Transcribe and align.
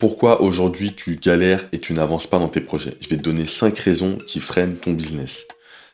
Pourquoi 0.00 0.40
aujourd'hui 0.40 0.94
tu 0.94 1.16
galères 1.16 1.66
et 1.72 1.78
tu 1.78 1.92
n'avances 1.92 2.26
pas 2.26 2.38
dans 2.38 2.48
tes 2.48 2.62
projets? 2.62 2.96
Je 3.02 3.08
vais 3.10 3.18
te 3.18 3.22
donner 3.22 3.44
5 3.44 3.78
raisons 3.78 4.16
qui 4.26 4.40
freinent 4.40 4.76
ton 4.76 4.92
business. 4.92 5.46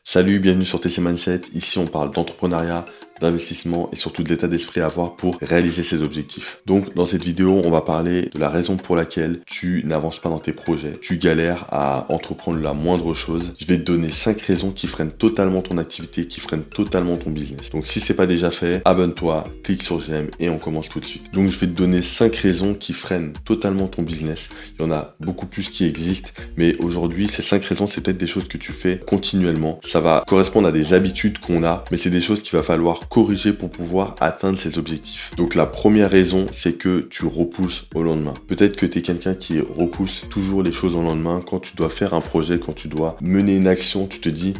Salut, 0.04 0.38
bienvenue 0.38 0.64
sur 0.64 0.80
TC 0.80 1.00
Mindset. 1.00 1.40
Ici, 1.54 1.76
on 1.78 1.88
parle 1.88 2.12
d'entrepreneuriat, 2.12 2.86
d'investissement 3.20 3.88
et 3.92 3.96
surtout 3.96 4.22
de 4.22 4.28
l'état 4.28 4.48
d'esprit 4.48 4.80
à 4.80 4.86
avoir 4.86 5.16
pour 5.16 5.38
réaliser 5.40 5.82
ses 5.82 6.02
objectifs. 6.02 6.60
Donc 6.66 6.94
dans 6.94 7.06
cette 7.06 7.24
vidéo, 7.24 7.60
on 7.64 7.70
va 7.70 7.80
parler 7.80 8.30
de 8.32 8.38
la 8.38 8.48
raison 8.48 8.76
pour 8.76 8.96
laquelle 8.96 9.40
tu 9.46 9.82
n'avances 9.84 10.18
pas 10.18 10.28
dans 10.28 10.38
tes 10.38 10.52
projets, 10.52 10.98
tu 11.00 11.16
galères 11.16 11.66
à 11.70 12.06
entreprendre 12.10 12.60
la 12.60 12.72
moindre 12.72 13.14
chose. 13.14 13.52
Je 13.58 13.66
vais 13.66 13.78
te 13.78 13.84
donner 13.84 14.10
5 14.10 14.40
raisons 14.42 14.70
qui 14.70 14.86
freinent 14.86 15.12
totalement 15.12 15.62
ton 15.62 15.78
activité, 15.78 16.26
qui 16.26 16.40
freinent 16.40 16.64
totalement 16.64 17.16
ton 17.16 17.30
business. 17.30 17.70
Donc 17.70 17.86
si 17.86 18.00
c'est 18.00 18.14
pas 18.14 18.26
déjà 18.26 18.50
fait, 18.50 18.82
abonne-toi, 18.84 19.44
clique 19.62 19.82
sur 19.82 20.00
j'aime 20.00 20.28
et 20.38 20.50
on 20.50 20.58
commence 20.58 20.88
tout 20.88 21.00
de 21.00 21.04
suite. 21.04 21.32
Donc 21.32 21.50
je 21.50 21.58
vais 21.58 21.66
te 21.66 21.72
donner 21.72 22.02
5 22.02 22.34
raisons 22.36 22.74
qui 22.74 22.92
freinent 22.92 23.32
totalement 23.44 23.88
ton 23.88 24.02
business. 24.02 24.48
Il 24.78 24.82
y 24.82 24.84
en 24.84 24.92
a 24.92 25.14
beaucoup 25.20 25.46
plus 25.46 25.70
qui 25.70 25.84
existent, 25.84 26.30
mais 26.56 26.76
aujourd'hui 26.78 27.28
ces 27.28 27.42
5 27.42 27.64
raisons, 27.64 27.86
c'est 27.86 28.00
peut-être 28.00 28.18
des 28.18 28.26
choses 28.26 28.48
que 28.48 28.58
tu 28.58 28.72
fais 28.72 28.98
continuellement. 28.98 29.80
Ça 29.84 30.00
va 30.00 30.24
correspondre 30.26 30.68
à 30.68 30.72
des 30.72 30.92
habitudes 30.92 31.38
qu'on 31.38 31.64
a, 31.64 31.84
mais 31.90 31.96
c'est 31.96 32.10
des 32.10 32.20
choses 32.20 32.42
qu'il 32.42 32.56
va 32.56 32.62
falloir 32.62 33.05
corriger 33.08 33.52
pour 33.52 33.70
pouvoir 33.70 34.16
atteindre 34.20 34.58
ces 34.58 34.78
objectifs. 34.78 35.32
Donc 35.36 35.54
la 35.54 35.66
première 35.66 36.10
raison, 36.10 36.46
c'est 36.52 36.74
que 36.74 37.00
tu 37.10 37.26
repousses 37.26 37.86
au 37.94 38.02
lendemain. 38.02 38.34
Peut-être 38.46 38.76
que 38.76 38.86
tu 38.86 38.98
es 38.98 39.02
quelqu'un 39.02 39.34
qui 39.34 39.60
repousse 39.60 40.24
toujours 40.30 40.62
les 40.62 40.72
choses 40.72 40.94
au 40.94 41.02
lendemain. 41.02 41.42
Quand 41.46 41.60
tu 41.60 41.76
dois 41.76 41.90
faire 41.90 42.14
un 42.14 42.20
projet, 42.20 42.58
quand 42.58 42.74
tu 42.74 42.88
dois 42.88 43.16
mener 43.20 43.56
une 43.56 43.66
action, 43.66 44.06
tu 44.06 44.20
te 44.20 44.28
dis, 44.28 44.54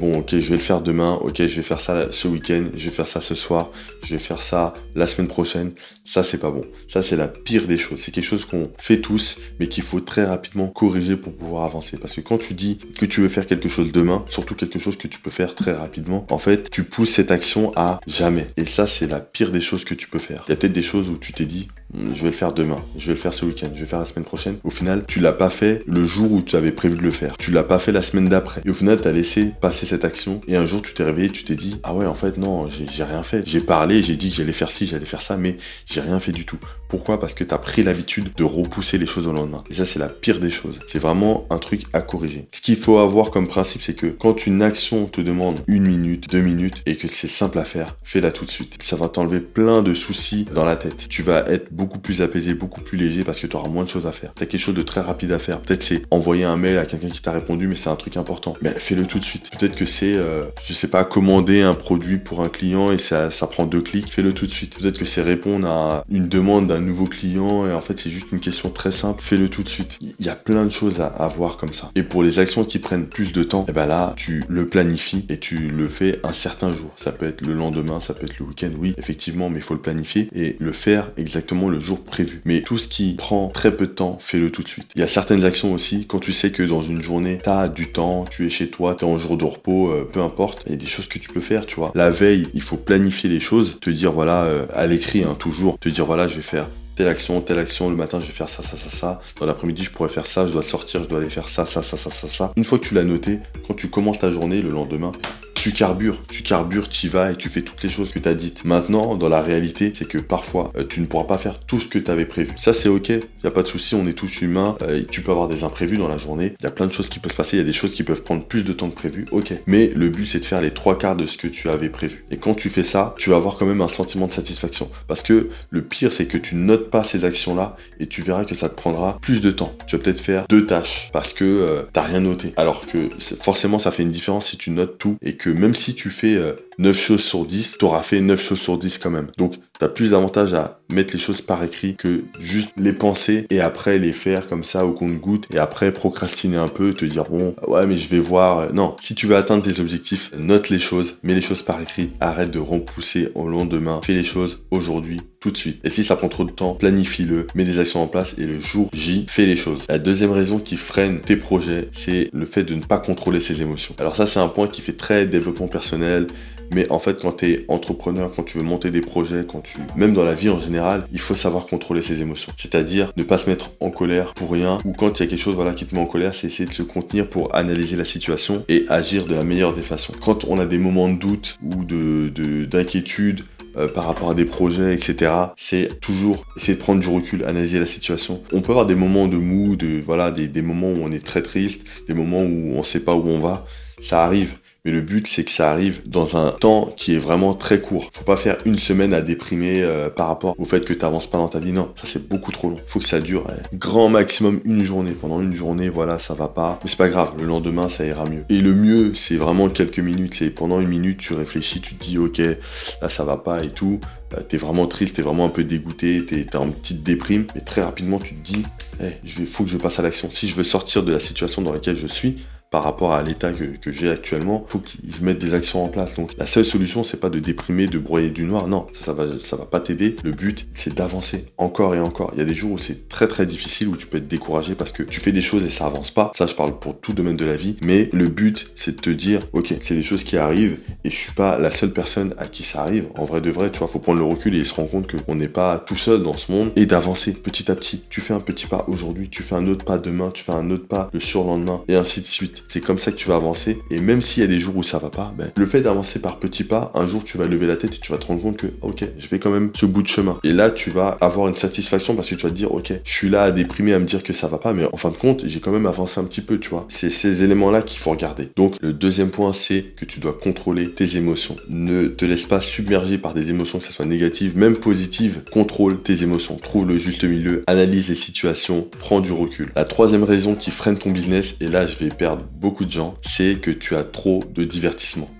bon, 0.00 0.18
ok, 0.18 0.38
je 0.38 0.48
vais 0.48 0.56
le 0.56 0.60
faire 0.60 0.80
demain, 0.80 1.18
ok, 1.20 1.36
je 1.36 1.56
vais 1.56 1.62
faire 1.62 1.80
ça 1.80 2.10
ce 2.10 2.28
week-end, 2.28 2.64
je 2.74 2.84
vais 2.84 2.94
faire 2.94 3.08
ça 3.08 3.20
ce 3.20 3.34
soir, 3.34 3.70
je 4.04 4.14
vais 4.14 4.20
faire 4.20 4.42
ça 4.42 4.74
la 4.94 5.06
semaine 5.06 5.28
prochaine. 5.28 5.72
Ça, 6.04 6.24
c'est 6.24 6.38
pas 6.38 6.50
bon. 6.50 6.64
Ça, 6.88 7.00
c'est 7.02 7.16
la 7.16 7.28
pire 7.28 7.66
des 7.66 7.78
choses. 7.78 8.00
C'est 8.00 8.10
quelque 8.10 8.24
chose 8.24 8.44
qu'on 8.44 8.68
fait 8.76 9.00
tous, 9.00 9.38
mais 9.60 9.68
qu'il 9.68 9.84
faut 9.84 10.00
très 10.00 10.24
rapidement 10.24 10.66
corriger 10.66 11.16
pour 11.16 11.32
pouvoir 11.32 11.64
avancer. 11.64 11.96
Parce 11.96 12.14
que 12.14 12.20
quand 12.20 12.38
tu 12.38 12.54
dis 12.54 12.78
que 12.98 13.06
tu 13.06 13.20
veux 13.20 13.28
faire 13.28 13.46
quelque 13.46 13.68
chose 13.68 13.92
demain, 13.92 14.24
surtout 14.28 14.54
quelque 14.54 14.78
chose 14.78 14.96
que 14.96 15.06
tu 15.06 15.20
peux 15.20 15.30
faire 15.30 15.54
très 15.54 15.72
rapidement, 15.72 16.26
en 16.30 16.38
fait, 16.38 16.70
tu 16.70 16.82
pousses 16.84 17.10
cette 17.10 17.30
action 17.30 17.72
à 17.76 17.81
jamais. 18.06 18.46
Et 18.56 18.66
ça, 18.66 18.86
c'est 18.86 19.06
la 19.06 19.20
pire 19.20 19.50
des 19.50 19.60
choses 19.60 19.84
que 19.84 19.94
tu 19.94 20.08
peux 20.08 20.18
faire. 20.18 20.44
Il 20.46 20.50
y 20.50 20.52
a 20.52 20.56
peut-être 20.56 20.72
des 20.72 20.82
choses 20.82 21.08
où 21.08 21.16
tu 21.16 21.32
t'es 21.32 21.44
dit, 21.44 21.68
je 21.94 22.22
vais 22.22 22.30
le 22.30 22.36
faire 22.36 22.52
demain, 22.52 22.80
je 22.96 23.08
vais 23.08 23.12
le 23.14 23.18
faire 23.18 23.34
ce 23.34 23.44
week-end, 23.44 23.68
je 23.70 23.74
vais 23.74 23.80
le 23.80 23.86
faire 23.86 24.00
la 24.00 24.06
semaine 24.06 24.24
prochaine. 24.24 24.56
Au 24.64 24.70
final, 24.70 25.04
tu 25.06 25.20
l'as 25.20 25.32
pas 25.32 25.50
fait 25.50 25.82
le 25.86 26.04
jour 26.04 26.32
où 26.32 26.42
tu 26.42 26.56
avais 26.56 26.72
prévu 26.72 26.96
de 26.96 27.02
le 27.02 27.10
faire. 27.10 27.36
Tu 27.38 27.50
l'as 27.50 27.62
pas 27.62 27.78
fait 27.78 27.92
la 27.92 28.02
semaine 28.02 28.28
d'après. 28.28 28.62
Et 28.64 28.70
au 28.70 28.74
final, 28.74 29.00
tu 29.00 29.08
as 29.08 29.12
laissé 29.12 29.52
passer 29.60 29.86
cette 29.86 30.04
action. 30.04 30.40
Et 30.48 30.56
un 30.56 30.66
jour, 30.66 30.82
tu 30.82 30.94
t'es 30.94 31.04
réveillé, 31.04 31.30
tu 31.30 31.44
t'es 31.44 31.56
dit, 31.56 31.78
ah 31.82 31.94
ouais, 31.94 32.06
en 32.06 32.14
fait, 32.14 32.38
non, 32.38 32.68
j'ai 32.68 33.04
rien 33.04 33.22
fait. 33.22 33.42
J'ai 33.46 33.60
parlé, 33.60 34.02
j'ai 34.02 34.16
dit 34.16 34.30
que 34.30 34.36
j'allais 34.36 34.52
faire 34.52 34.70
ci, 34.70 34.86
j'allais 34.86 35.06
faire 35.06 35.22
ça, 35.22 35.36
mais 35.36 35.56
j'ai 35.86 36.00
rien 36.00 36.20
fait 36.20 36.32
du 36.32 36.44
tout. 36.44 36.58
Pourquoi? 36.88 37.18
Parce 37.18 37.32
que 37.32 37.42
tu 37.42 37.54
as 37.54 37.58
pris 37.58 37.82
l'habitude 37.82 38.32
de 38.36 38.44
repousser 38.44 38.98
les 38.98 39.06
choses 39.06 39.26
au 39.26 39.32
lendemain. 39.32 39.64
Et 39.70 39.74
ça, 39.74 39.86
c'est 39.86 39.98
la 39.98 40.08
pire 40.08 40.40
des 40.40 40.50
choses. 40.50 40.78
C'est 40.86 40.98
vraiment 40.98 41.46
un 41.48 41.56
truc 41.56 41.84
à 41.94 42.02
corriger. 42.02 42.46
Ce 42.52 42.60
qu'il 42.60 42.76
faut 42.76 42.98
avoir 42.98 43.30
comme 43.30 43.48
principe, 43.48 43.82
c'est 43.82 43.94
que 43.94 44.08
quand 44.08 44.46
une 44.46 44.60
action 44.60 45.06
te 45.06 45.22
demande 45.22 45.60
une 45.68 45.86
minute, 45.86 46.30
deux 46.30 46.42
minutes, 46.42 46.82
et 46.84 46.96
que 46.96 47.08
c'est 47.08 47.28
simple 47.28 47.58
à 47.58 47.64
faire, 47.64 47.96
fais-la 48.02 48.30
tout 48.30 48.44
de 48.44 48.50
suite. 48.50 48.76
Ça 48.82 48.96
va 48.96 49.08
t'enlever 49.08 49.40
plein 49.40 49.82
de 49.82 49.94
soucis 49.94 50.46
dans 50.54 50.66
la 50.66 50.76
tête. 50.76 51.08
Tu 51.08 51.22
vas 51.22 51.48
être 51.48 51.72
beaucoup 51.82 51.98
plus 51.98 52.22
apaisé, 52.22 52.54
beaucoup 52.54 52.80
plus 52.80 52.96
léger 52.96 53.24
parce 53.24 53.40
que 53.40 53.48
tu 53.48 53.56
auras 53.56 53.68
moins 53.68 53.82
de 53.82 53.88
choses 53.88 54.06
à 54.06 54.12
faire. 54.12 54.32
Tu 54.36 54.44
as 54.44 54.46
quelque 54.46 54.60
chose 54.60 54.76
de 54.76 54.82
très 54.82 55.00
rapide 55.00 55.32
à 55.32 55.40
faire. 55.40 55.60
Peut-être 55.60 55.82
c'est 55.82 56.02
envoyer 56.12 56.44
un 56.44 56.56
mail 56.56 56.78
à 56.78 56.86
quelqu'un 56.86 57.08
qui 57.08 57.20
t'a 57.20 57.32
répondu, 57.32 57.66
mais 57.66 57.74
c'est 57.74 57.90
un 57.90 57.96
truc 57.96 58.16
important. 58.16 58.54
Mais 58.62 58.70
fais-le 58.70 59.04
tout 59.04 59.18
de 59.18 59.24
suite. 59.24 59.50
Peut-être 59.50 59.74
que 59.74 59.84
c'est, 59.84 60.14
euh, 60.14 60.44
je 60.64 60.72
sais 60.74 60.86
pas, 60.86 61.02
commander 61.02 61.62
un 61.62 61.74
produit 61.74 62.18
pour 62.18 62.40
un 62.40 62.48
client 62.48 62.92
et 62.92 62.98
ça, 62.98 63.32
ça 63.32 63.48
prend 63.48 63.66
deux 63.66 63.80
clics. 63.80 64.08
Fais-le 64.08 64.32
tout 64.32 64.46
de 64.46 64.52
suite. 64.52 64.78
Peut-être 64.78 64.98
que 64.98 65.04
c'est 65.04 65.22
répondre 65.22 65.68
à 65.68 66.04
une 66.08 66.28
demande 66.28 66.68
d'un 66.68 66.80
nouveau 66.80 67.06
client 67.06 67.66
et 67.66 67.72
en 67.72 67.80
fait 67.80 67.98
c'est 67.98 68.10
juste 68.10 68.30
une 68.30 68.40
question 68.40 68.70
très 68.70 68.92
simple. 68.92 69.20
Fais-le 69.20 69.48
tout 69.48 69.64
de 69.64 69.68
suite. 69.68 69.98
Il 70.00 70.24
y 70.24 70.28
a 70.28 70.36
plein 70.36 70.64
de 70.64 70.70
choses 70.70 71.00
à, 71.00 71.06
à 71.06 71.26
voir 71.26 71.56
comme 71.56 71.72
ça. 71.72 71.90
Et 71.96 72.04
pour 72.04 72.22
les 72.22 72.38
actions 72.38 72.64
qui 72.64 72.78
prennent 72.78 73.06
plus 73.06 73.32
de 73.32 73.42
temps, 73.42 73.62
et 73.62 73.70
eh 73.70 73.72
ben 73.72 73.86
là, 73.86 74.12
tu 74.16 74.44
le 74.48 74.68
planifies 74.68 75.24
et 75.28 75.38
tu 75.38 75.68
le 75.68 75.88
fais 75.88 76.20
un 76.22 76.32
certain 76.32 76.72
jour. 76.72 76.92
Ça 76.96 77.10
peut 77.10 77.26
être 77.26 77.40
le 77.40 77.54
lendemain, 77.54 78.00
ça 78.00 78.14
peut 78.14 78.26
être 78.26 78.38
le 78.38 78.46
week-end, 78.46 78.70
oui, 78.78 78.94
effectivement, 78.98 79.50
mais 79.50 79.56
il 79.56 79.62
faut 79.62 79.74
le 79.74 79.80
planifier 79.80 80.28
et 80.34 80.56
le 80.60 80.72
faire 80.72 81.10
exactement 81.16 81.68
le 81.72 81.80
jour 81.80 82.04
prévu. 82.04 82.40
Mais 82.44 82.62
tout 82.62 82.78
ce 82.78 82.86
qui 82.86 83.14
prend 83.14 83.48
très 83.48 83.76
peu 83.76 83.86
de 83.86 83.92
temps, 83.92 84.18
fais-le 84.20 84.50
tout 84.50 84.62
de 84.62 84.68
suite. 84.68 84.86
Il 84.94 85.00
y 85.00 85.04
a 85.04 85.08
certaines 85.08 85.44
actions 85.44 85.72
aussi, 85.72 86.06
quand 86.06 86.20
tu 86.20 86.32
sais 86.32 86.50
que 86.52 86.62
dans 86.62 86.82
une 86.82 87.02
journée, 87.02 87.40
tu 87.42 87.50
as 87.50 87.68
du 87.68 87.88
temps, 87.88 88.24
tu 88.30 88.46
es 88.46 88.50
chez 88.50 88.68
toi, 88.68 88.94
tu 88.94 89.04
es 89.04 89.08
en 89.08 89.18
jour 89.18 89.36
de 89.36 89.44
repos, 89.44 89.90
euh, 89.90 90.08
peu 90.10 90.20
importe, 90.20 90.62
il 90.66 90.74
y 90.74 90.76
des 90.76 90.86
choses 90.86 91.08
que 91.08 91.18
tu 91.18 91.28
peux 91.28 91.40
faire, 91.40 91.66
tu 91.66 91.76
vois. 91.76 91.90
La 91.94 92.10
veille, 92.10 92.48
il 92.54 92.62
faut 92.62 92.76
planifier 92.76 93.28
les 93.28 93.40
choses, 93.40 93.78
te 93.80 93.90
dire, 93.90 94.12
voilà, 94.12 94.44
euh, 94.44 94.66
à 94.74 94.86
l'écrit, 94.86 95.24
hein, 95.24 95.36
toujours, 95.38 95.78
te 95.78 95.88
dire, 95.88 96.06
voilà, 96.06 96.28
je 96.28 96.36
vais 96.36 96.42
faire 96.42 96.66
telle 96.94 97.08
action, 97.08 97.40
telle 97.40 97.58
action, 97.58 97.88
le 97.88 97.96
matin 97.96 98.20
je 98.20 98.26
vais 98.26 98.32
faire 98.32 98.48
ça, 98.48 98.62
ça, 98.62 98.76
ça, 98.76 98.94
ça, 98.94 99.20
dans 99.40 99.46
l'après-midi 99.46 99.84
je 99.84 99.90
pourrais 99.90 100.10
faire 100.10 100.26
ça, 100.26 100.46
je 100.46 100.52
dois 100.52 100.62
sortir, 100.62 101.02
je 101.02 101.08
dois 101.08 101.18
aller 101.18 101.30
faire 101.30 101.48
ça, 101.48 101.64
ça, 101.64 101.82
ça, 101.82 101.96
ça, 101.96 102.10
ça, 102.10 102.28
ça. 102.28 102.52
Une 102.56 102.64
fois 102.64 102.78
que 102.78 102.86
tu 102.86 102.94
l'as 102.94 103.04
noté, 103.04 103.38
quand 103.66 103.74
tu 103.74 103.88
commences 103.88 104.18
ta 104.18 104.30
journée, 104.30 104.60
le 104.60 104.70
lendemain, 104.70 105.12
tu 105.62 105.70
carbures, 105.70 106.18
tu 106.28 106.42
carbures, 106.42 106.88
tu 106.88 107.06
y 107.06 107.08
vas 107.08 107.30
et 107.30 107.36
tu 107.36 107.48
fais 107.48 107.62
toutes 107.62 107.84
les 107.84 107.88
choses 107.88 108.10
que 108.10 108.18
tu 108.18 108.28
as 108.28 108.34
dites. 108.34 108.64
Maintenant, 108.64 109.14
dans 109.14 109.28
la 109.28 109.40
réalité, 109.40 109.92
c'est 109.94 110.08
que 110.08 110.18
parfois, 110.18 110.72
euh, 110.76 110.82
tu 110.84 111.00
ne 111.00 111.06
pourras 111.06 111.22
pas 111.22 111.38
faire 111.38 111.60
tout 111.60 111.78
ce 111.78 111.86
que 111.86 112.00
tu 112.00 112.10
avais 112.10 112.24
prévu. 112.24 112.50
Ça, 112.56 112.74
c'est 112.74 112.88
ok, 112.88 113.10
il 113.10 113.20
n'y 113.44 113.48
a 113.48 113.52
pas 113.52 113.62
de 113.62 113.68
souci, 113.68 113.94
on 113.94 114.08
est 114.08 114.12
tous 114.12 114.42
humains, 114.42 114.76
euh, 114.82 115.04
tu 115.08 115.20
peux 115.20 115.30
avoir 115.30 115.46
des 115.46 115.62
imprévus 115.62 115.98
dans 115.98 116.08
la 116.08 116.18
journée, 116.18 116.56
il 116.58 116.64
y 116.64 116.66
a 116.66 116.72
plein 116.72 116.88
de 116.88 116.92
choses 116.92 117.08
qui 117.08 117.20
peuvent 117.20 117.30
se 117.30 117.36
passer, 117.36 117.58
il 117.58 117.60
y 117.60 117.62
a 117.62 117.66
des 117.66 117.72
choses 117.72 117.94
qui 117.94 118.02
peuvent 118.02 118.22
prendre 118.22 118.44
plus 118.44 118.64
de 118.64 118.72
temps 118.72 118.90
que 118.90 118.96
prévu, 118.96 119.26
ok. 119.30 119.52
Mais 119.66 119.92
le 119.94 120.08
but, 120.08 120.26
c'est 120.26 120.40
de 120.40 120.44
faire 120.44 120.60
les 120.60 120.72
trois 120.72 120.98
quarts 120.98 121.14
de 121.14 121.26
ce 121.26 121.36
que 121.36 121.46
tu 121.46 121.68
avais 121.68 121.90
prévu. 121.90 122.24
Et 122.32 122.38
quand 122.38 122.54
tu 122.54 122.68
fais 122.68 122.82
ça, 122.82 123.14
tu 123.16 123.30
vas 123.30 123.36
avoir 123.36 123.56
quand 123.56 123.66
même 123.66 123.82
un 123.82 123.88
sentiment 123.88 124.26
de 124.26 124.32
satisfaction. 124.32 124.90
Parce 125.06 125.22
que 125.22 125.48
le 125.70 125.82
pire, 125.82 126.10
c'est 126.10 126.26
que 126.26 126.38
tu 126.38 126.56
notes 126.56 126.90
pas 126.90 127.04
ces 127.04 127.24
actions-là 127.24 127.76
et 128.00 128.08
tu 128.08 128.22
verras 128.22 128.44
que 128.44 128.56
ça 128.56 128.68
te 128.68 128.74
prendra 128.74 129.16
plus 129.22 129.40
de 129.40 129.52
temps. 129.52 129.72
Tu 129.86 129.96
vas 129.96 130.02
peut-être 130.02 130.20
faire 130.20 130.44
deux 130.48 130.66
tâches 130.66 131.10
parce 131.12 131.32
que 131.32 131.44
euh, 131.44 131.82
tu 131.94 132.00
n'as 132.00 132.06
rien 132.06 132.18
noté. 132.18 132.52
Alors 132.56 132.84
que 132.84 132.98
forcément, 133.40 133.78
ça 133.78 133.92
fait 133.92 134.02
une 134.02 134.10
différence 134.10 134.46
si 134.46 134.56
tu 134.56 134.72
notes 134.72 134.98
tout 134.98 135.18
et 135.22 135.36
que 135.36 135.51
même 135.54 135.74
si 135.74 135.94
tu 135.94 136.10
fais 136.10 136.38
9 136.78 136.90
euh, 136.90 136.98
choses 136.98 137.22
sur 137.22 137.44
10, 137.44 137.76
tu 137.78 137.84
auras 137.84 138.02
fait 138.02 138.20
9 138.20 138.40
choses 138.40 138.60
sur 138.60 138.78
10 138.78 138.98
quand 138.98 139.10
même. 139.10 139.30
Donc, 139.38 139.54
tu 139.78 139.84
as 139.84 139.88
plus 139.88 140.10
d'avantage 140.10 140.54
à 140.54 140.80
mettre 140.90 141.14
les 141.14 141.18
choses 141.18 141.40
par 141.40 141.62
écrit 141.64 141.96
que 141.96 142.24
juste 142.38 142.70
les 142.76 142.92
penser 142.92 143.46
et 143.50 143.60
après 143.60 143.98
les 143.98 144.12
faire 144.12 144.48
comme 144.48 144.64
ça 144.64 144.86
au 144.86 144.92
compte-goutte 144.92 145.46
et 145.52 145.58
après 145.58 145.92
procrastiner 145.92 146.56
un 146.56 146.68
peu, 146.68 146.92
te 146.92 147.04
dire 147.04 147.24
bon, 147.24 147.54
ouais, 147.66 147.86
mais 147.86 147.96
je 147.96 148.08
vais 148.08 148.20
voir. 148.20 148.72
Non, 148.72 148.96
si 149.00 149.14
tu 149.14 149.26
veux 149.26 149.36
atteindre 149.36 149.62
tes 149.62 149.80
objectifs, 149.80 150.30
note 150.36 150.68
les 150.68 150.78
choses, 150.78 151.16
mets 151.22 151.34
les 151.34 151.40
choses 151.40 151.62
par 151.62 151.80
écrit, 151.80 152.10
arrête 152.20 152.50
de 152.50 152.58
repousser 152.58 153.30
au 153.34 153.48
lendemain, 153.48 154.00
fais 154.04 154.14
les 154.14 154.24
choses 154.24 154.60
aujourd'hui, 154.70 155.20
tout 155.40 155.50
de 155.50 155.56
suite. 155.56 155.80
Et 155.84 155.90
si 155.90 156.04
ça 156.04 156.16
prend 156.16 156.28
trop 156.28 156.44
de 156.44 156.50
temps, 156.50 156.74
planifie-le, 156.74 157.46
mets 157.54 157.64
des 157.64 157.78
actions 157.78 158.02
en 158.02 158.06
place 158.06 158.34
et 158.38 158.46
le 158.46 158.60
jour 158.60 158.88
J, 158.92 159.26
fais 159.28 159.46
les 159.46 159.56
choses. 159.56 159.82
La 159.88 159.98
deuxième 159.98 160.32
raison 160.32 160.58
qui 160.58 160.76
freine 160.76 161.20
tes 161.20 161.36
projets, 161.36 161.88
c'est 161.92 162.28
le 162.32 162.46
fait 162.46 162.64
de 162.64 162.74
ne 162.74 162.82
pas 162.82 162.98
contrôler 162.98 163.40
ses 163.40 163.62
émotions. 163.62 163.94
Alors 163.98 164.16
ça, 164.16 164.26
c'est 164.26 164.40
un 164.40 164.48
point 164.48 164.68
qui 164.68 164.82
fait 164.82 164.92
très 164.92 165.26
développement 165.26 165.68
personnel, 165.68 166.26
mais 166.72 166.90
en 166.90 166.98
fait, 166.98 167.20
quand 167.20 167.38
tu 167.38 167.50
es 167.50 167.64
entrepreneur, 167.68 168.30
quand 168.34 168.42
tu 168.42 168.58
veux 168.58 168.64
monter 168.64 168.90
des 168.90 169.00
projets, 169.00 169.44
quand 169.46 169.60
tu, 169.60 169.78
même 169.96 170.12
dans 170.12 170.24
la 170.24 170.34
vie 170.34 170.48
en 170.48 170.60
général, 170.60 171.06
il 171.12 171.20
faut 171.20 171.34
savoir 171.34 171.66
contrôler 171.66 172.02
ses 172.02 172.22
émotions. 172.22 172.52
C'est-à-dire 172.56 173.12
ne 173.16 173.22
pas 173.22 173.38
se 173.38 173.48
mettre 173.48 173.70
en 173.80 173.90
colère 173.90 174.34
pour 174.34 174.50
rien, 174.50 174.78
ou 174.84 174.92
quand 174.92 175.18
il 175.18 175.22
y 175.22 175.26
a 175.26 175.28
quelque 175.28 175.40
chose 175.40 175.54
voilà, 175.54 175.72
qui 175.72 175.86
te 175.86 175.94
met 175.94 176.00
en 176.00 176.06
colère, 176.06 176.34
c'est 176.34 176.46
essayer 176.46 176.68
de 176.68 176.74
se 176.74 176.82
contenir 176.82 177.28
pour 177.28 177.54
analyser 177.54 177.96
la 177.96 178.04
situation 178.04 178.64
et 178.68 178.84
agir 178.88 179.26
de 179.26 179.34
la 179.34 179.44
meilleure 179.44 179.74
des 179.74 179.82
façons. 179.82 180.12
Quand 180.20 180.44
on 180.44 180.58
a 180.58 180.66
des 180.66 180.78
moments 180.78 181.08
de 181.08 181.18
doute 181.18 181.58
ou 181.62 181.84
de, 181.84 182.30
d'inquiétude, 182.64 183.44
euh, 183.78 183.88
par 183.88 184.04
rapport 184.04 184.28
à 184.28 184.34
des 184.34 184.44
projets, 184.44 184.92
etc. 184.92 185.32
C'est 185.56 185.98
toujours 185.98 186.44
essayer 186.58 186.74
de 186.74 186.78
prendre 186.78 187.00
du 187.00 187.08
recul, 187.08 187.42
analyser 187.44 187.78
la 187.78 187.86
situation. 187.86 188.42
On 188.52 188.60
peut 188.60 188.72
avoir 188.72 188.84
des 188.84 188.94
moments 188.94 189.28
de 189.28 189.38
mou, 189.38 189.76
de 189.76 189.98
voilà, 189.98 190.30
des, 190.30 190.60
moments 190.60 190.88
où 190.88 190.98
on 191.00 191.10
est 191.10 191.24
très 191.24 191.40
triste, 191.40 191.80
des 192.06 192.12
moments 192.12 192.42
où 192.42 192.74
on 192.74 192.82
sait 192.82 193.00
pas 193.00 193.14
où 193.14 193.26
on 193.26 193.38
va. 193.38 193.64
Ça 193.98 194.24
arrive. 194.24 194.58
Mais 194.84 194.90
le 194.90 195.00
but, 195.00 195.28
c'est 195.28 195.44
que 195.44 195.52
ça 195.52 195.70
arrive 195.70 196.00
dans 196.06 196.36
un 196.36 196.50
temps 196.50 196.92
qui 196.96 197.14
est 197.14 197.18
vraiment 197.18 197.54
très 197.54 197.80
court. 197.80 198.10
Faut 198.12 198.24
pas 198.24 198.36
faire 198.36 198.56
une 198.64 198.78
semaine 198.78 199.14
à 199.14 199.20
déprimer 199.20 199.80
euh, 199.80 200.10
par 200.10 200.26
rapport 200.26 200.56
au 200.58 200.64
fait 200.64 200.84
que 200.84 200.92
tu 200.92 200.98
n'avances 200.98 201.28
pas 201.28 201.38
dans 201.38 201.46
ta 201.46 201.60
vie. 201.60 201.70
Non, 201.70 201.92
ça 201.94 202.02
c'est 202.04 202.26
beaucoup 202.26 202.50
trop 202.50 202.68
long. 202.68 202.80
Faut 202.86 202.98
que 202.98 203.04
ça 203.04 203.20
dure 203.20 203.46
grand 203.74 204.08
maximum 204.08 204.60
une 204.64 204.82
journée. 204.82 205.12
Pendant 205.12 205.40
une 205.40 205.54
journée, 205.54 205.88
voilà, 205.88 206.18
ça 206.18 206.34
va 206.34 206.48
pas. 206.48 206.80
Mais 206.82 206.90
c'est 206.90 206.98
pas 206.98 207.08
grave. 207.08 207.34
Le 207.38 207.46
lendemain, 207.46 207.88
ça 207.88 208.04
ira 208.04 208.28
mieux. 208.28 208.44
Et 208.48 208.60
le 208.60 208.74
mieux, 208.74 209.14
c'est 209.14 209.36
vraiment 209.36 209.68
quelques 209.68 210.00
minutes. 210.00 210.34
C'est 210.34 210.50
pendant 210.50 210.80
une 210.80 210.88
minute, 210.88 211.18
tu 211.18 211.34
réfléchis, 211.34 211.80
tu 211.80 211.94
te 211.94 212.02
dis, 212.02 212.18
ok, 212.18 212.38
là 212.38 213.08
ça 213.08 213.22
va 213.22 213.36
pas 213.36 213.62
et 213.62 213.70
tout. 213.70 214.00
Euh, 214.36 214.40
t'es 214.40 214.56
vraiment 214.56 214.88
triste, 214.88 215.14
t'es 215.14 215.22
vraiment 215.22 215.44
un 215.44 215.50
peu 215.50 215.62
dégoûté, 215.62 216.26
t'es 216.26 216.56
en 216.56 216.70
petite 216.70 217.04
déprime. 217.04 217.46
Mais 217.54 217.60
très 217.60 217.82
rapidement, 217.82 218.18
tu 218.18 218.34
te 218.34 218.44
dis, 218.44 218.64
il 219.00 219.46
faut 219.46 219.62
que 219.62 219.70
je 219.70 219.78
passe 219.78 220.00
à 220.00 220.02
l'action. 220.02 220.28
Si 220.32 220.48
je 220.48 220.56
veux 220.56 220.64
sortir 220.64 221.04
de 221.04 221.12
la 221.12 221.20
situation 221.20 221.62
dans 221.62 221.72
laquelle 221.72 221.96
je 221.96 222.08
suis, 222.08 222.38
par 222.72 222.82
rapport 222.84 223.12
à 223.12 223.22
l'état 223.22 223.52
que, 223.52 223.92
j'ai 223.92 224.08
actuellement, 224.08 224.64
faut 224.66 224.78
que 224.78 224.88
je 225.06 225.22
mette 225.22 225.38
des 225.38 225.52
actions 225.52 225.84
en 225.84 225.88
place. 225.88 226.14
Donc 226.14 226.32
la 226.38 226.46
seule 226.46 226.64
solution, 226.64 227.04
c'est 227.04 227.20
pas 227.20 227.28
de 227.28 227.38
déprimer, 227.38 227.86
de 227.86 227.98
broyer 227.98 228.30
du 228.30 228.44
noir. 228.44 228.66
Non, 228.66 228.86
ça, 228.98 229.12
va, 229.12 229.26
va 229.26 229.66
pas 229.66 229.78
t'aider. 229.78 230.16
Le 230.24 230.30
but, 230.30 230.66
c'est 230.74 230.94
d'avancer 230.94 231.44
encore 231.58 231.94
et 231.94 232.00
encore. 232.00 232.30
Il 232.32 232.38
y 232.38 232.42
a 232.42 232.46
des 232.46 232.54
jours 232.54 232.72
où 232.72 232.78
c'est 232.78 233.08
très 233.10 233.28
très 233.28 233.44
difficile, 233.44 233.88
où 233.88 233.96
tu 233.96 234.06
peux 234.06 234.16
être 234.16 234.26
découragé 234.26 234.74
parce 234.74 234.90
que 234.90 235.02
tu 235.02 235.20
fais 235.20 235.32
des 235.32 235.42
choses 235.42 235.64
et 235.66 235.70
ça 235.70 235.84
avance 235.84 236.10
pas. 236.10 236.32
Ça, 236.34 236.46
je 236.46 236.54
parle 236.54 236.78
pour 236.78 236.98
tout 236.98 237.12
domaine 237.12 237.36
de 237.36 237.44
la 237.44 237.56
vie. 237.56 237.76
Mais 237.82 238.08
le 238.14 238.28
but, 238.28 238.70
c'est 238.74 238.96
de 238.96 239.00
te 239.02 239.10
dire, 239.10 239.42
ok, 239.52 239.74
c'est 239.82 239.94
des 239.94 240.02
choses 240.02 240.24
qui 240.24 240.38
arrivent 240.38 240.78
et 241.04 241.10
je 241.10 241.16
suis 241.16 241.32
pas 241.32 241.58
la 241.58 241.70
seule 241.70 241.92
personne 241.92 242.34
à 242.38 242.46
qui 242.46 242.62
ça 242.62 242.80
arrive. 242.80 243.04
En 243.16 243.26
vrai 243.26 243.42
de 243.42 243.50
vrai, 243.50 243.70
tu 243.70 243.80
vois, 243.80 243.88
faut 243.88 243.98
prendre 243.98 244.18
le 244.18 244.24
recul 244.24 244.54
et 244.54 244.64
se 244.64 244.72
rendre 244.72 244.90
compte 244.90 245.12
qu'on 245.22 245.34
n'est 245.34 245.48
pas 245.48 245.78
tout 245.78 245.96
seul 245.96 246.22
dans 246.22 246.38
ce 246.38 246.50
monde 246.50 246.72
et 246.76 246.86
d'avancer 246.86 247.34
petit 247.34 247.70
à 247.70 247.76
petit. 247.76 248.02
Tu 248.08 248.22
fais 248.22 248.32
un 248.32 248.40
petit 248.40 248.66
pas 248.66 248.86
aujourd'hui, 248.88 249.28
tu 249.28 249.42
fais 249.42 249.56
un 249.56 249.68
autre 249.68 249.84
pas 249.84 249.98
demain, 249.98 250.30
tu 250.32 250.42
fais 250.42 250.52
un 250.52 250.70
autre 250.70 250.86
pas 250.86 251.10
le 251.12 251.20
surlendemain 251.20 251.82
et 251.88 251.96
ainsi 251.96 252.22
de 252.22 252.26
suite. 252.26 252.61
C'est 252.68 252.80
comme 252.80 252.98
ça 252.98 253.10
que 253.10 253.16
tu 253.16 253.28
vas 253.28 253.36
avancer 253.36 253.78
et 253.90 254.00
même 254.00 254.22
s'il 254.22 254.42
y 254.42 254.44
a 254.44 254.48
des 254.48 254.58
jours 254.58 254.76
où 254.76 254.82
ça 254.82 254.98
va 254.98 255.10
pas, 255.10 255.34
ben, 255.36 255.50
le 255.56 255.66
fait 255.66 255.80
d'avancer 255.80 256.18
par 256.18 256.38
petits 256.38 256.64
pas, 256.64 256.92
un 256.94 257.06
jour 257.06 257.24
tu 257.24 257.38
vas 257.38 257.46
lever 257.46 257.66
la 257.66 257.76
tête 257.76 257.94
et 257.94 257.98
tu 257.98 258.12
vas 258.12 258.18
te 258.18 258.26
rendre 258.26 258.42
compte 258.42 258.56
que, 258.56 258.66
ok, 258.82 259.04
je 259.18 259.26
fais 259.26 259.38
quand 259.38 259.50
même 259.50 259.70
ce 259.74 259.86
bout 259.86 260.02
de 260.02 260.08
chemin. 260.08 260.38
Et 260.44 260.52
là, 260.52 260.70
tu 260.70 260.90
vas 260.90 261.16
avoir 261.20 261.48
une 261.48 261.56
satisfaction 261.56 262.14
parce 262.14 262.28
que 262.28 262.34
tu 262.34 262.42
vas 262.42 262.50
te 262.50 262.54
dire, 262.54 262.72
ok, 262.72 262.92
je 263.04 263.12
suis 263.12 263.28
là 263.28 263.44
à 263.44 263.50
déprimer, 263.50 263.94
à 263.94 263.98
me 263.98 264.04
dire 264.04 264.22
que 264.22 264.32
ça 264.32 264.48
va 264.48 264.58
pas, 264.58 264.72
mais 264.72 264.84
en 264.92 264.96
fin 264.96 265.10
de 265.10 265.16
compte, 265.16 265.44
j'ai 265.46 265.60
quand 265.60 265.72
même 265.72 265.86
avancé 265.86 266.20
un 266.20 266.24
petit 266.24 266.40
peu, 266.40 266.58
tu 266.58 266.70
vois. 266.70 266.86
C'est 266.88 267.10
ces 267.10 267.44
éléments-là 267.44 267.82
qu'il 267.82 267.98
faut 267.98 268.10
regarder. 268.10 268.48
Donc, 268.56 268.76
le 268.80 268.92
deuxième 268.92 269.30
point, 269.30 269.52
c'est 269.52 269.82
que 269.96 270.04
tu 270.04 270.20
dois 270.20 270.32
contrôler 270.32 270.90
tes 270.90 271.16
émotions. 271.16 271.56
Ne 271.68 272.08
te 272.08 272.24
laisse 272.24 272.44
pas 272.44 272.60
submerger 272.60 273.18
par 273.18 273.34
des 273.34 273.50
émotions, 273.50 273.78
que 273.78 273.84
ce 273.84 273.92
soit 273.92 274.06
négatives, 274.06 274.56
même 274.56 274.76
positives. 274.76 275.42
Contrôle 275.50 276.02
tes 276.02 276.22
émotions. 276.22 276.56
Trouve 276.56 276.86
le 276.88 276.96
juste 276.98 277.24
milieu, 277.24 277.64
analyse 277.66 278.08
les 278.08 278.14
situations, 278.14 278.88
prends 278.98 279.20
du 279.20 279.32
recul. 279.32 279.72
La 279.76 279.84
troisième 279.84 280.24
raison 280.24 280.54
qui 280.54 280.70
freine 280.70 280.98
ton 280.98 281.10
business, 281.10 281.56
et 281.60 281.68
là 281.68 281.86
je 281.86 281.96
vais 281.96 282.08
perdre 282.08 282.44
beaucoup 282.54 282.84
de 282.84 282.90
gens, 282.90 283.14
c'est 283.22 283.60
que 283.60 283.70
tu 283.70 283.96
as 283.96 284.04
trop 284.04 284.44
de 284.54 284.64
divertissement. 284.64 285.30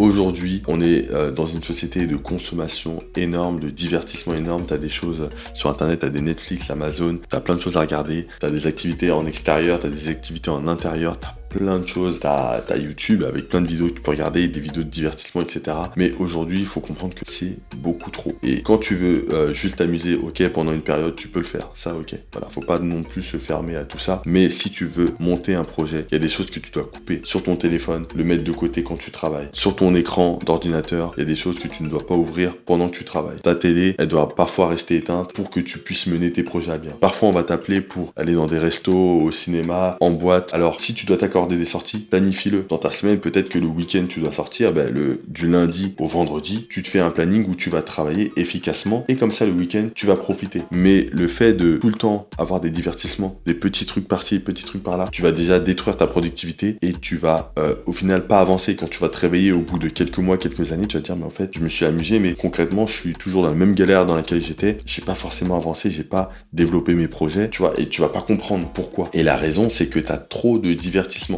Aujourd'hui, 0.00 0.64
on 0.66 0.80
est 0.80 1.08
euh, 1.12 1.30
dans 1.30 1.46
une 1.46 1.62
société 1.62 2.08
de 2.08 2.16
consommation 2.16 3.04
énorme, 3.16 3.60
de 3.60 3.70
divertissement 3.70 4.34
énorme. 4.34 4.64
Tu 4.66 4.74
as 4.74 4.78
des 4.78 4.88
choses 4.88 5.28
sur 5.54 5.70
Internet, 5.70 6.00
tu 6.00 6.06
as 6.06 6.10
des 6.10 6.20
Netflix, 6.20 6.68
Amazon, 6.70 7.20
tu 7.30 7.36
as 7.36 7.40
plein 7.40 7.54
de 7.54 7.60
choses 7.60 7.76
à 7.76 7.80
regarder. 7.80 8.26
Tu 8.40 8.46
as 8.46 8.50
des 8.50 8.66
activités 8.66 9.12
en 9.12 9.24
extérieur, 9.24 9.78
tu 9.78 9.86
as 9.86 9.90
des 9.90 10.08
activités 10.08 10.50
en 10.50 10.66
intérieur, 10.66 11.16
plein 11.54 11.78
de 11.78 11.86
choses. 11.86 12.18
T'as 12.20 12.60
as 12.68 12.76
YouTube 12.76 13.22
avec 13.22 13.48
plein 13.48 13.60
de 13.60 13.66
vidéos 13.66 13.88
que 13.88 13.94
tu 13.94 14.02
peux 14.02 14.10
regarder, 14.10 14.48
des 14.48 14.60
vidéos 14.60 14.82
de 14.82 14.88
divertissement, 14.88 15.42
etc. 15.42 15.76
Mais 15.96 16.12
aujourd'hui, 16.18 16.58
il 16.58 16.66
faut 16.66 16.80
comprendre 16.80 17.14
que 17.14 17.22
c'est 17.26 17.58
beaucoup 17.76 18.10
trop. 18.10 18.32
Et 18.42 18.62
quand 18.62 18.78
tu 18.78 18.94
veux 18.94 19.26
euh, 19.32 19.54
juste 19.54 19.76
t'amuser, 19.76 20.16
ok, 20.16 20.46
pendant 20.48 20.72
une 20.72 20.82
période, 20.82 21.14
tu 21.14 21.28
peux 21.28 21.38
le 21.38 21.44
faire. 21.44 21.70
Ça, 21.74 21.94
ok. 21.94 22.14
Voilà, 22.32 22.48
faut 22.50 22.60
pas 22.60 22.78
non 22.78 23.02
plus 23.02 23.22
se 23.22 23.36
fermer 23.36 23.76
à 23.76 23.84
tout 23.84 23.98
ça. 23.98 24.22
Mais 24.26 24.50
si 24.50 24.70
tu 24.70 24.84
veux 24.84 25.10
monter 25.20 25.54
un 25.54 25.64
projet, 25.64 26.06
il 26.10 26.14
y 26.14 26.16
a 26.16 26.20
des 26.20 26.28
choses 26.28 26.50
que 26.50 26.58
tu 26.58 26.72
dois 26.72 26.84
couper 26.84 27.20
sur 27.24 27.42
ton 27.42 27.56
téléphone, 27.56 28.06
le 28.14 28.24
mettre 28.24 28.44
de 28.44 28.52
côté 28.52 28.82
quand 28.82 28.96
tu 28.96 29.10
travailles. 29.10 29.48
Sur 29.52 29.76
ton 29.76 29.94
écran 29.94 30.38
d'ordinateur, 30.44 31.12
il 31.16 31.20
y 31.20 31.22
a 31.22 31.26
des 31.26 31.36
choses 31.36 31.58
que 31.58 31.68
tu 31.68 31.84
ne 31.84 31.88
dois 31.88 32.06
pas 32.06 32.14
ouvrir 32.14 32.56
pendant 32.56 32.88
que 32.88 32.96
tu 32.96 33.04
travailles. 33.04 33.38
Ta 33.42 33.54
télé, 33.54 33.94
elle 33.98 34.08
doit 34.08 34.28
parfois 34.28 34.68
rester 34.68 34.96
éteinte 34.96 35.32
pour 35.32 35.50
que 35.50 35.60
tu 35.60 35.78
puisses 35.78 36.06
mener 36.06 36.32
tes 36.32 36.42
projets 36.42 36.72
à 36.72 36.78
bien. 36.78 36.92
Parfois, 37.00 37.28
on 37.28 37.32
va 37.32 37.44
t'appeler 37.44 37.80
pour 37.80 38.12
aller 38.16 38.34
dans 38.34 38.46
des 38.46 38.58
restos, 38.58 39.20
au 39.22 39.30
cinéma, 39.30 39.96
en 40.00 40.10
boîte. 40.10 40.52
Alors, 40.52 40.80
si 40.80 40.94
tu 40.94 41.06
dois 41.06 41.16
t'accorder 41.16 41.43
des 41.46 41.64
sorties, 41.64 41.98
planifie-le. 41.98 42.66
Dans 42.68 42.78
ta 42.78 42.90
semaine, 42.90 43.18
peut-être 43.18 43.48
que 43.48 43.58
le 43.58 43.66
week-end 43.66 44.04
tu 44.08 44.20
dois 44.20 44.32
sortir, 44.32 44.72
ben, 44.72 44.92
le, 44.92 45.20
du 45.28 45.48
lundi 45.48 45.94
au 45.98 46.06
vendredi, 46.06 46.66
tu 46.68 46.82
te 46.82 46.88
fais 46.88 47.00
un 47.00 47.10
planning 47.10 47.48
où 47.48 47.54
tu 47.54 47.70
vas 47.70 47.82
travailler 47.82 48.32
efficacement 48.36 49.04
et 49.08 49.16
comme 49.16 49.32
ça 49.32 49.46
le 49.46 49.52
week-end 49.52 49.88
tu 49.94 50.06
vas 50.06 50.16
profiter. 50.16 50.62
Mais 50.70 51.08
le 51.12 51.28
fait 51.28 51.52
de 51.52 51.76
tout 51.76 51.88
le 51.88 51.94
temps 51.94 52.28
avoir 52.38 52.60
des 52.60 52.70
divertissements, 52.70 53.40
des 53.46 53.54
petits 53.54 53.86
trucs 53.86 54.08
par-ci, 54.08 54.40
petits 54.40 54.64
trucs 54.64 54.82
par-là, 54.82 55.08
tu 55.12 55.22
vas 55.22 55.32
déjà 55.32 55.58
détruire 55.58 55.96
ta 55.96 56.06
productivité 56.06 56.76
et 56.82 56.92
tu 56.92 57.16
vas 57.16 57.52
euh, 57.58 57.74
au 57.86 57.92
final 57.92 58.26
pas 58.26 58.40
avancer. 58.40 58.76
Quand 58.76 58.88
tu 58.88 59.00
vas 59.00 59.08
te 59.08 59.18
réveiller 59.18 59.52
au 59.52 59.60
bout 59.60 59.78
de 59.78 59.88
quelques 59.88 60.18
mois, 60.18 60.38
quelques 60.38 60.72
années, 60.72 60.86
tu 60.86 60.96
vas 60.96 61.00
te 61.00 61.06
dire 61.06 61.16
mais 61.16 61.24
en 61.24 61.30
fait 61.30 61.50
je 61.54 61.60
me 61.60 61.68
suis 61.68 61.84
amusé 61.84 62.18
mais 62.18 62.34
concrètement 62.34 62.86
je 62.86 62.94
suis 62.94 63.12
toujours 63.12 63.42
dans 63.42 63.50
la 63.50 63.54
même 63.54 63.74
galère 63.74 64.06
dans 64.06 64.16
laquelle 64.16 64.42
j'étais. 64.42 64.78
J'ai 64.86 65.02
pas 65.02 65.14
forcément 65.14 65.56
avancé, 65.56 65.90
j'ai 65.90 66.04
pas 66.04 66.32
développé 66.52 66.94
mes 66.94 67.08
projets, 67.08 67.50
tu 67.50 67.62
vois, 67.62 67.72
et 67.78 67.88
tu 67.88 68.00
vas 68.00 68.08
pas 68.08 68.22
comprendre 68.22 68.70
pourquoi. 68.72 69.08
Et 69.12 69.22
la 69.22 69.36
raison 69.36 69.68
c'est 69.70 69.86
que 69.86 69.98
tu 69.98 70.12
as 70.12 70.18
trop 70.18 70.58
de 70.58 70.72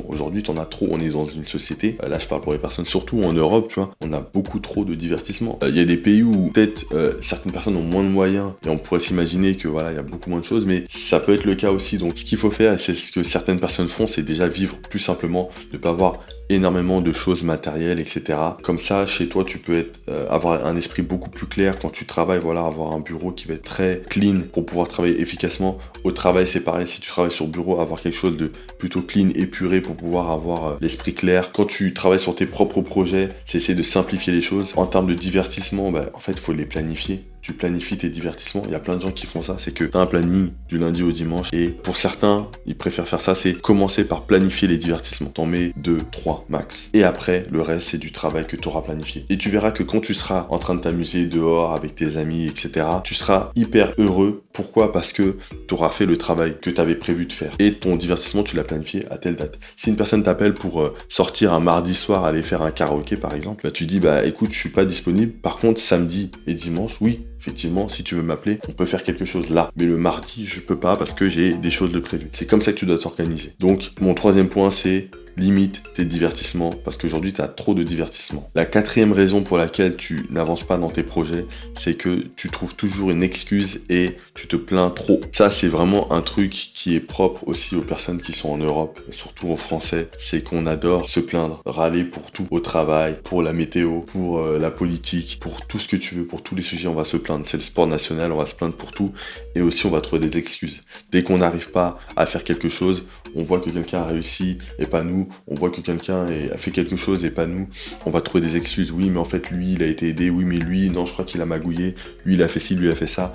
Aujourd'hui, 0.09 0.43
tu 0.43 0.51
en 0.51 0.57
as 0.57 0.67
trop. 0.67 0.89
On 0.91 1.01
est 1.01 1.11
dans 1.11 1.27
une 1.27 1.47
société, 1.47 1.97
euh, 2.03 2.09
là 2.09 2.19
je 2.19 2.27
parle 2.27 2.41
pour 2.41 2.53
les 2.53 2.59
personnes, 2.59 2.87
surtout 2.87 3.23
en 3.23 3.33
Europe, 3.33 3.69
tu 3.69 3.81
vois, 3.81 3.91
on 4.01 4.13
a 4.13 4.21
beaucoup 4.21 4.61
trop 4.61 4.85
de 4.85 4.95
divertissement. 4.95 5.59
Euh, 5.63 5.69
il 5.69 5.77
y 5.77 5.81
a 5.81 5.85
des 5.85 5.97
pays 5.97 6.23
où 6.23 6.51
peut-être 6.51 6.87
euh, 6.93 7.15
certaines 7.21 7.53
personnes 7.53 7.77
ont 7.77 7.83
moins 7.83 8.03
de 8.03 8.09
moyens 8.09 8.53
et 8.65 8.69
on 8.69 8.79
pourrait 8.79 9.01
s'imaginer 9.01 9.57
que 9.57 9.69
voilà, 9.69 9.93
il 9.93 9.97
y 9.97 9.99
a 9.99 10.03
beaucoup 10.03 10.31
moins 10.31 10.41
de 10.41 10.45
choses, 10.45 10.65
mais 10.67 10.85
ça 10.89 11.21
peut 11.21 11.33
être 11.33 11.45
le 11.45 11.55
cas 11.55 11.71
aussi. 11.71 11.99
Donc 11.99 12.19
ce 12.19 12.25
qu'il 12.25 12.39
faut 12.39 12.51
faire, 12.51 12.79
c'est 12.79 12.95
ce 12.95 13.13
que 13.13 13.23
certaines 13.23 13.61
personnes 13.61 13.89
font, 13.89 14.07
c'est 14.07 14.23
déjà 14.23 14.49
vivre 14.49 14.77
plus 14.77 14.99
simplement, 14.99 15.51
ne 15.73 15.79
pas 15.79 15.91
avoir 15.91 16.21
énormément 16.49 17.01
de 17.01 17.13
choses 17.13 17.43
matérielles, 17.43 17.99
etc. 17.99 18.39
Comme 18.63 18.79
ça, 18.79 19.05
chez 19.05 19.29
toi, 19.29 19.43
tu 19.43 19.59
peux 19.59 19.77
être, 19.77 19.99
avoir 20.31 20.65
un 20.65 20.77
esprit 20.77 21.03
beaucoup 21.03 21.29
plus 21.29 21.49
clair 21.49 21.77
quand 21.81 21.91
tu 21.91 22.07
travailles, 22.07 22.39
voilà, 22.41 22.65
avoir 22.65 22.93
un 22.93 23.01
bureau 23.01 23.33
qui 23.33 23.49
va 23.49 23.55
être 23.55 23.65
très 23.65 24.03
clean 24.09 24.43
pour 24.53 24.65
pouvoir 24.65 24.87
travailler 24.87 25.21
efficacement. 25.21 25.79
Au 26.05 26.13
travail, 26.13 26.47
c'est 26.47 26.61
pareil, 26.61 26.87
si 26.87 27.01
tu 27.01 27.09
travailles 27.09 27.33
sur 27.33 27.49
bureau, 27.49 27.81
avoir 27.81 28.01
quelque 28.01 28.17
chose 28.17 28.37
de 28.37 28.53
plutôt 28.79 29.03
clean, 29.03 29.31
épuré 29.35 29.81
pour 29.87 29.97
pouvoir 29.97 30.31
avoir 30.31 30.67
euh, 30.67 30.77
l'esprit 30.81 31.15
clair. 31.15 31.53
Quand 31.53 31.65
tu 31.65 31.95
travailles 31.95 32.21
sur 32.21 32.35
tes 32.35 32.47
propres 32.47 32.83
projets, 32.83 33.31
c'est 33.45 33.59
essayer 33.59 33.75
de 33.75 33.83
simplifier 33.83 34.33
les 34.33 34.43
choses. 34.43 34.73
En 34.77 34.87
termes 34.87 35.07
de 35.07 35.15
divertissement, 35.15 35.91
bah, 35.91 36.11
en 36.13 36.21
fait, 36.21 36.33
il 36.33 36.39
faut 36.39 36.53
les 36.53 36.67
planifier 36.67 37.25
tu 37.47 37.53
planifies 37.53 37.97
tes 37.97 38.09
divertissements. 38.09 38.65
Il 38.67 38.73
y 38.73 38.75
a 38.75 38.81
plein 38.81 38.97
de 38.97 39.03
gens 39.03 39.13
qui 39.13 39.25
font 39.25 39.41
ça, 39.41 39.55
c'est 39.57 39.73
que 39.73 39.85
tu 39.85 39.97
as 39.97 40.01
un 40.01 40.07
planning 40.07 40.51
du 40.69 40.79
lundi 40.79 41.05
au 41.05 41.13
dimanche. 41.13 41.49
Et 41.53 41.69
pour 41.69 41.97
certains, 41.97 42.49
ils 42.67 42.75
préfèrent 42.75 43.07
faire 43.07 43.21
ça, 43.21 43.37
c'est 43.37 43.53
commencer 43.53 44.03
par 44.03 44.23
planifier 44.23 44.67
les 44.67 44.79
divertissements. 44.79 45.31
T'en 45.31 45.47
mets 45.47 45.73
2, 45.77 46.01
3 46.11 46.47
max. 46.49 46.91
Et 46.93 47.05
après, 47.05 47.47
le 47.53 47.63
reste, 47.63 47.91
c'est 47.91 47.99
du 47.99 48.11
travail 48.11 48.49
que 48.49 48.57
tu 48.57 48.67
auras 48.67 48.83
planifié. 48.83 49.27
Et 49.31 49.39
tu 49.39 49.49
verras 49.49 49.71
que 49.71 49.85
quand 49.85 50.01
tu 50.01 50.13
seras 50.13 50.49
en 50.51 50.59
train 50.59 50.75
de 50.75 50.81
t'amuser 50.81 51.27
dehors 51.27 51.73
avec 51.73 51.95
tes 51.95 52.17
amis, 52.17 52.49
etc., 52.49 52.85
tu 53.05 53.15
seras 53.15 53.53
hyper 53.55 53.93
heureux. 53.97 54.43
Pourquoi? 54.53 54.93
Parce 54.93 55.13
que 55.13 55.37
tu 55.69 55.75
auras 55.75 55.91
fait 55.91 56.07
le 56.07 56.17
travail 56.17 56.57
que 56.61 56.71
tu 56.71 56.81
avais 56.81 56.97
prévu 56.97 57.27
de 57.27 57.33
faire. 57.33 57.53
Et 57.61 57.75
ton 57.75 57.95
divertissement, 57.95 58.43
tu 58.43 58.57
l'as 58.57 58.65
planifié 58.65 59.05
à 59.09 59.19
telle 59.19 59.37
date. 59.37 59.61
Si 59.77 59.89
une 59.89 59.97
personne 59.97 60.25
t'appelle 60.25 60.55
pour 60.55 60.81
euh, 60.81 60.97
sortir 61.09 61.53
un 61.53 61.61
mardi 61.61 61.95
soir, 61.95 62.25
aller 62.25 62.43
faire 62.43 62.63
un 62.63 62.73
karaoké 62.73 63.17
par 63.17 63.35
exemple, 63.35 63.63
bah, 63.63 63.71
tu 63.71 63.87
dis, 63.87 64.01
bah 64.01 64.25
écoute, 64.25 64.51
je 64.51 64.59
suis 64.59 64.71
pas 64.71 64.85
disponible. 64.85 65.31
Par 65.31 65.59
contre, 65.59 65.81
samedi 65.81 66.33
et 66.49 66.55
dimanche, 66.55 66.97
oui, 67.01 67.21
effectivement, 67.39 67.89
si 67.89 68.03
tu 68.03 68.15
veux 68.15 68.23
m'appeler, 68.23 68.59
on 68.69 68.73
peut 68.73 68.87
faire 68.87 69.03
quelque 69.03 69.25
chose 69.25 69.51
là. 69.51 69.71
Mais 69.77 69.85
le 69.85 69.97
mardi, 69.97 70.47
je 70.47 70.61
peux 70.61 70.79
pas 70.79 70.97
parce 70.97 71.15
que 71.15 71.29
j'ai 71.29 71.55
des 71.55 71.71
choses 71.71 71.93
de 71.93 72.01
prévues. 72.01 72.29
C'est 72.33 72.47
comme 72.47 72.63
ça 72.63 72.73
que 72.73 72.79
tu 72.79 72.87
dois 72.87 72.99
t'organiser. 72.99 73.53
Donc, 73.59 73.93
mon 74.01 74.15
troisième 74.15 74.49
point, 74.49 74.71
c'est 74.71 75.09
limite 75.37 75.83
tes 75.95 76.05
divertissements 76.05 76.71
parce 76.71 76.97
qu'aujourd'hui 76.97 77.33
tu 77.33 77.41
as 77.41 77.49
trop 77.49 77.75
de 77.75 77.83
divertissements. 77.83 78.51
La 78.55 78.65
quatrième 78.65 79.13
raison 79.13 79.43
pour 79.43 79.59
laquelle 79.59 79.97
tu 79.97 80.27
n'avances 80.31 80.65
pas 80.65 80.79
dans 80.79 80.91
tes 80.91 81.03
projets, 81.03 81.47
c'est 81.79 81.95
que 81.95 82.25
tu 82.37 82.49
trouves 82.49 82.75
toujours 82.75 83.11
une 83.11 83.23
excuse 83.23 83.81
et 83.89 84.17
tu 84.35 84.47
te 84.49 84.57
plains 84.57 84.91
trop. 84.91 85.21
Ça 85.33 85.51
c'est 85.51 85.69
vraiment 85.69 86.13
un 86.13 86.23
truc 86.23 86.51
qui 86.51 86.95
est 86.95 87.01
propre 87.01 87.47
aussi 87.47 87.77
aux 87.77 87.83
personnes 87.83 88.21
qui 88.21 88.33
sont 88.33 88.51
en 88.51 88.59
Europe, 88.59 89.01
surtout 89.11 89.49
aux 89.49 89.57
Français, 89.57 90.09
c'est 90.19 90.43
qu'on 90.43 90.67
adore 90.67 91.09
se 91.09 91.21
plaindre, 91.21 91.63
râler 91.67 92.05
pour 92.05 92.33
tout, 92.33 92.47
au 92.51 92.61
travail, 92.61 93.19
pour 93.23 93.43
la 93.43 93.53
météo, 93.53 94.01
pour 94.01 94.39
euh, 94.39 94.59
la 94.59 94.71
politique, 94.71 95.39
pour 95.41 95.67
tout 95.67 95.79
ce 95.79 95.89
que 95.89 95.97
tu 95.97 96.15
veux, 96.15 96.25
pour 96.25 96.43
tous 96.43 96.55
les 96.55 96.63
sujets 96.63 96.89
on 96.89 96.95
va 96.95 97.05
se 97.05 97.17
plaindre. 97.17 97.47
C'est 97.47 97.57
le 97.57 97.63
sport 97.63 97.87
national, 97.87 98.33
on 98.33 98.37
va 98.37 98.47
se 98.47 98.55
plaindre 98.55 98.75
pour 98.75 98.93
tout 98.93 99.13
et 99.55 99.61
aussi 99.61 99.87
on 99.87 99.91
va 99.91 100.01
trouver 100.01 100.27
des 100.27 100.39
excuses. 100.39 100.83
Dès 101.11 101.23
qu'on 101.23 101.39
n'arrive 101.39 101.71
pas 101.71 101.99
à 102.17 102.27
faire 102.27 102.45
quelque 102.45 102.69
chose, 102.69 103.03
on 103.35 103.43
voit 103.43 103.61
que 103.61 103.71
quelqu'un 103.71 104.01
a 104.01 104.07
réussi 104.07 104.59
et 104.79 104.87
pas 104.87 105.03
nous, 105.03 105.26
on 105.47 105.55
voit 105.55 105.71
que 105.71 105.81
quelqu'un 105.81 106.27
a 106.53 106.57
fait 106.57 106.71
quelque 106.71 106.97
chose 106.97 107.25
et 107.25 107.31
pas 107.31 107.47
nous, 107.47 107.69
on 108.05 108.11
va 108.11 108.21
trouver 108.21 108.47
des 108.47 108.57
excuses. 108.57 108.93
Oui, 108.93 109.11
mais 109.11 109.19
en 109.19 109.25
fait, 109.25 109.51
lui, 109.51 109.73
il 109.73 109.83
a 109.83 109.87
été 109.87 110.09
aidé. 110.09 110.31
Oui, 110.31 110.45
mais 110.45 110.57
lui, 110.59 110.91
non, 110.91 111.07
je 111.07 111.13
crois 111.13 111.25
qu'il 111.25 111.41
a 111.41 111.47
magouillé. 111.47 111.95
Lui, 112.25 112.35
il 112.35 112.43
a 112.43 112.49
fait 112.49 112.61
ci, 112.61 112.75
lui, 112.75 112.91
a 112.91 112.95
fait 112.95 113.07
ça. 113.07 113.35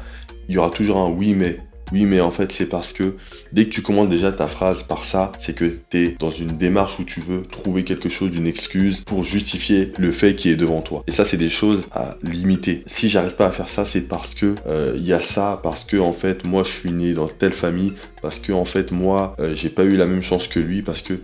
Il 0.50 0.55
y 0.55 0.57
aura 0.57 0.69
toujours 0.69 0.98
un 0.98 1.10
oui, 1.10 1.33
mais. 1.33 1.60
Oui, 1.91 2.05
mais 2.05 2.21
en 2.21 2.31
fait, 2.31 2.53
c'est 2.53 2.67
parce 2.67 2.93
que 2.93 3.17
dès 3.51 3.65
que 3.65 3.69
tu 3.69 3.81
commences 3.81 4.07
déjà 4.07 4.31
ta 4.31 4.48
phrase 4.48 4.83
par 4.83 5.03
ça, 5.03 5.33
c'est 5.39 5.53
que 5.53 5.79
tu 5.89 5.98
es 5.98 6.15
dans 6.17 6.29
une 6.29 6.57
démarche 6.57 7.00
où 7.00 7.03
tu 7.03 7.19
veux 7.19 7.41
trouver 7.41 7.83
quelque 7.83 8.07
chose, 8.07 8.31
d'une 8.31 8.48
excuse 8.48 9.01
pour 9.01 9.25
justifier 9.25 9.91
le 9.98 10.13
fait 10.13 10.36
qui 10.36 10.50
est 10.50 10.55
devant 10.55 10.81
toi. 10.81 11.03
Et 11.07 11.12
ça, 11.12 11.25
c'est 11.25 11.36
des 11.36 11.50
choses 11.50 11.83
à 11.91 12.15
limiter. 12.24 12.83
Si 12.88 13.10
j'arrive 13.10 13.36
pas 13.36 13.48
à 13.48 13.51
faire 13.51 13.67
ça, 13.67 13.86
c'est 13.86 14.07
parce 14.07 14.36
que 14.36 14.55
euh, 14.67 14.93
il 14.95 15.05
y 15.05 15.12
a 15.12 15.19
ça, 15.19 15.60
parce 15.63 15.83
que 15.83 15.98
en 15.98 16.13
fait, 16.13 16.45
moi, 16.45 16.63
je 16.63 16.71
suis 16.71 16.91
né 16.91 17.13
dans 17.13 17.27
telle 17.27 17.53
famille, 17.53 17.93
parce 18.21 18.39
que 18.39 18.53
en 18.53 18.65
fait, 18.65 18.93
moi, 18.93 19.36
euh, 19.39 19.53
j'ai 19.53 19.69
pas 19.69 19.83
eu 19.83 19.98
la 19.98 20.05
même 20.05 20.24
chance 20.24 20.48
que 20.48 20.62
lui, 20.62 20.83
parce 20.83 21.01
que 21.01 21.15